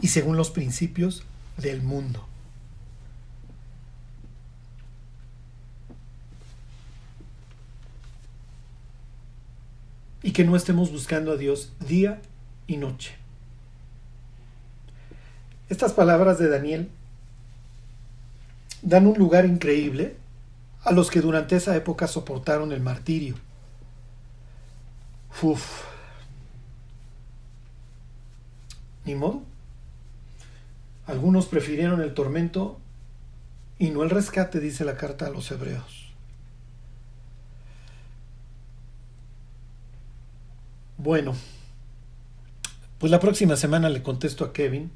[0.00, 1.24] y según los principios
[1.56, 2.24] del mundo.
[10.22, 12.22] Y que no estemos buscando a Dios día
[12.68, 13.16] y noche.
[15.68, 16.88] Estas palabras de Daniel
[18.82, 20.14] dan un lugar increíble
[20.84, 23.36] a los que durante esa época soportaron el martirio.
[25.42, 25.82] Uf.
[29.04, 29.42] Ni modo.
[31.06, 32.78] Algunos prefirieron el tormento
[33.78, 36.12] y no el rescate, dice la carta a los hebreos.
[40.96, 41.34] Bueno,
[42.98, 44.90] pues la próxima semana le contesto a Kevin.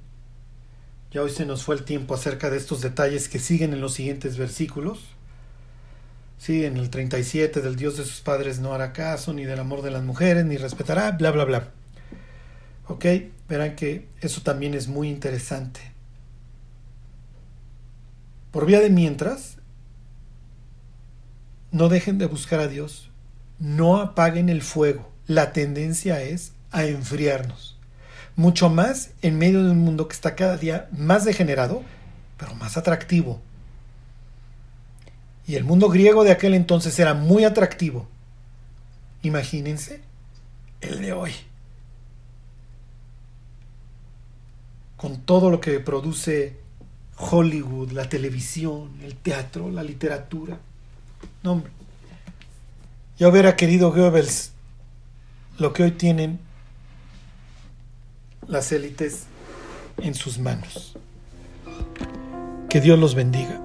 [1.11, 3.95] Ya hoy se nos fue el tiempo acerca de estos detalles que siguen en los
[3.95, 5.18] siguientes versículos.
[6.39, 9.83] Sí, en el 37 del Dios de sus padres no hará caso, ni del amor
[9.83, 11.69] de las mujeres, ni respetará, bla, bla, bla.
[12.87, 13.05] ¿Ok?
[13.49, 15.81] Verán que eso también es muy interesante.
[18.53, 19.59] Por vía de mientras,
[21.71, 23.11] no dejen de buscar a Dios,
[23.59, 25.11] no apaguen el fuego.
[25.27, 27.77] La tendencia es a enfriarnos.
[28.37, 31.83] Mucho más en medio de un mundo que está cada día más degenerado,
[32.39, 33.43] pero más atractivo.
[35.49, 38.07] Y el mundo griego de aquel entonces era muy atractivo.
[39.23, 40.03] Imagínense
[40.83, 41.33] el de hoy.
[44.99, 46.59] Con todo lo que produce
[47.17, 50.59] Hollywood, la televisión, el teatro, la literatura.
[51.43, 51.73] No, hombre.
[53.19, 54.53] Yo hubiera querido Goebbels
[55.59, 56.41] lo que hoy tienen
[58.47, 59.25] las élites
[59.97, 60.95] en sus manos.
[62.69, 63.63] Que Dios los bendiga.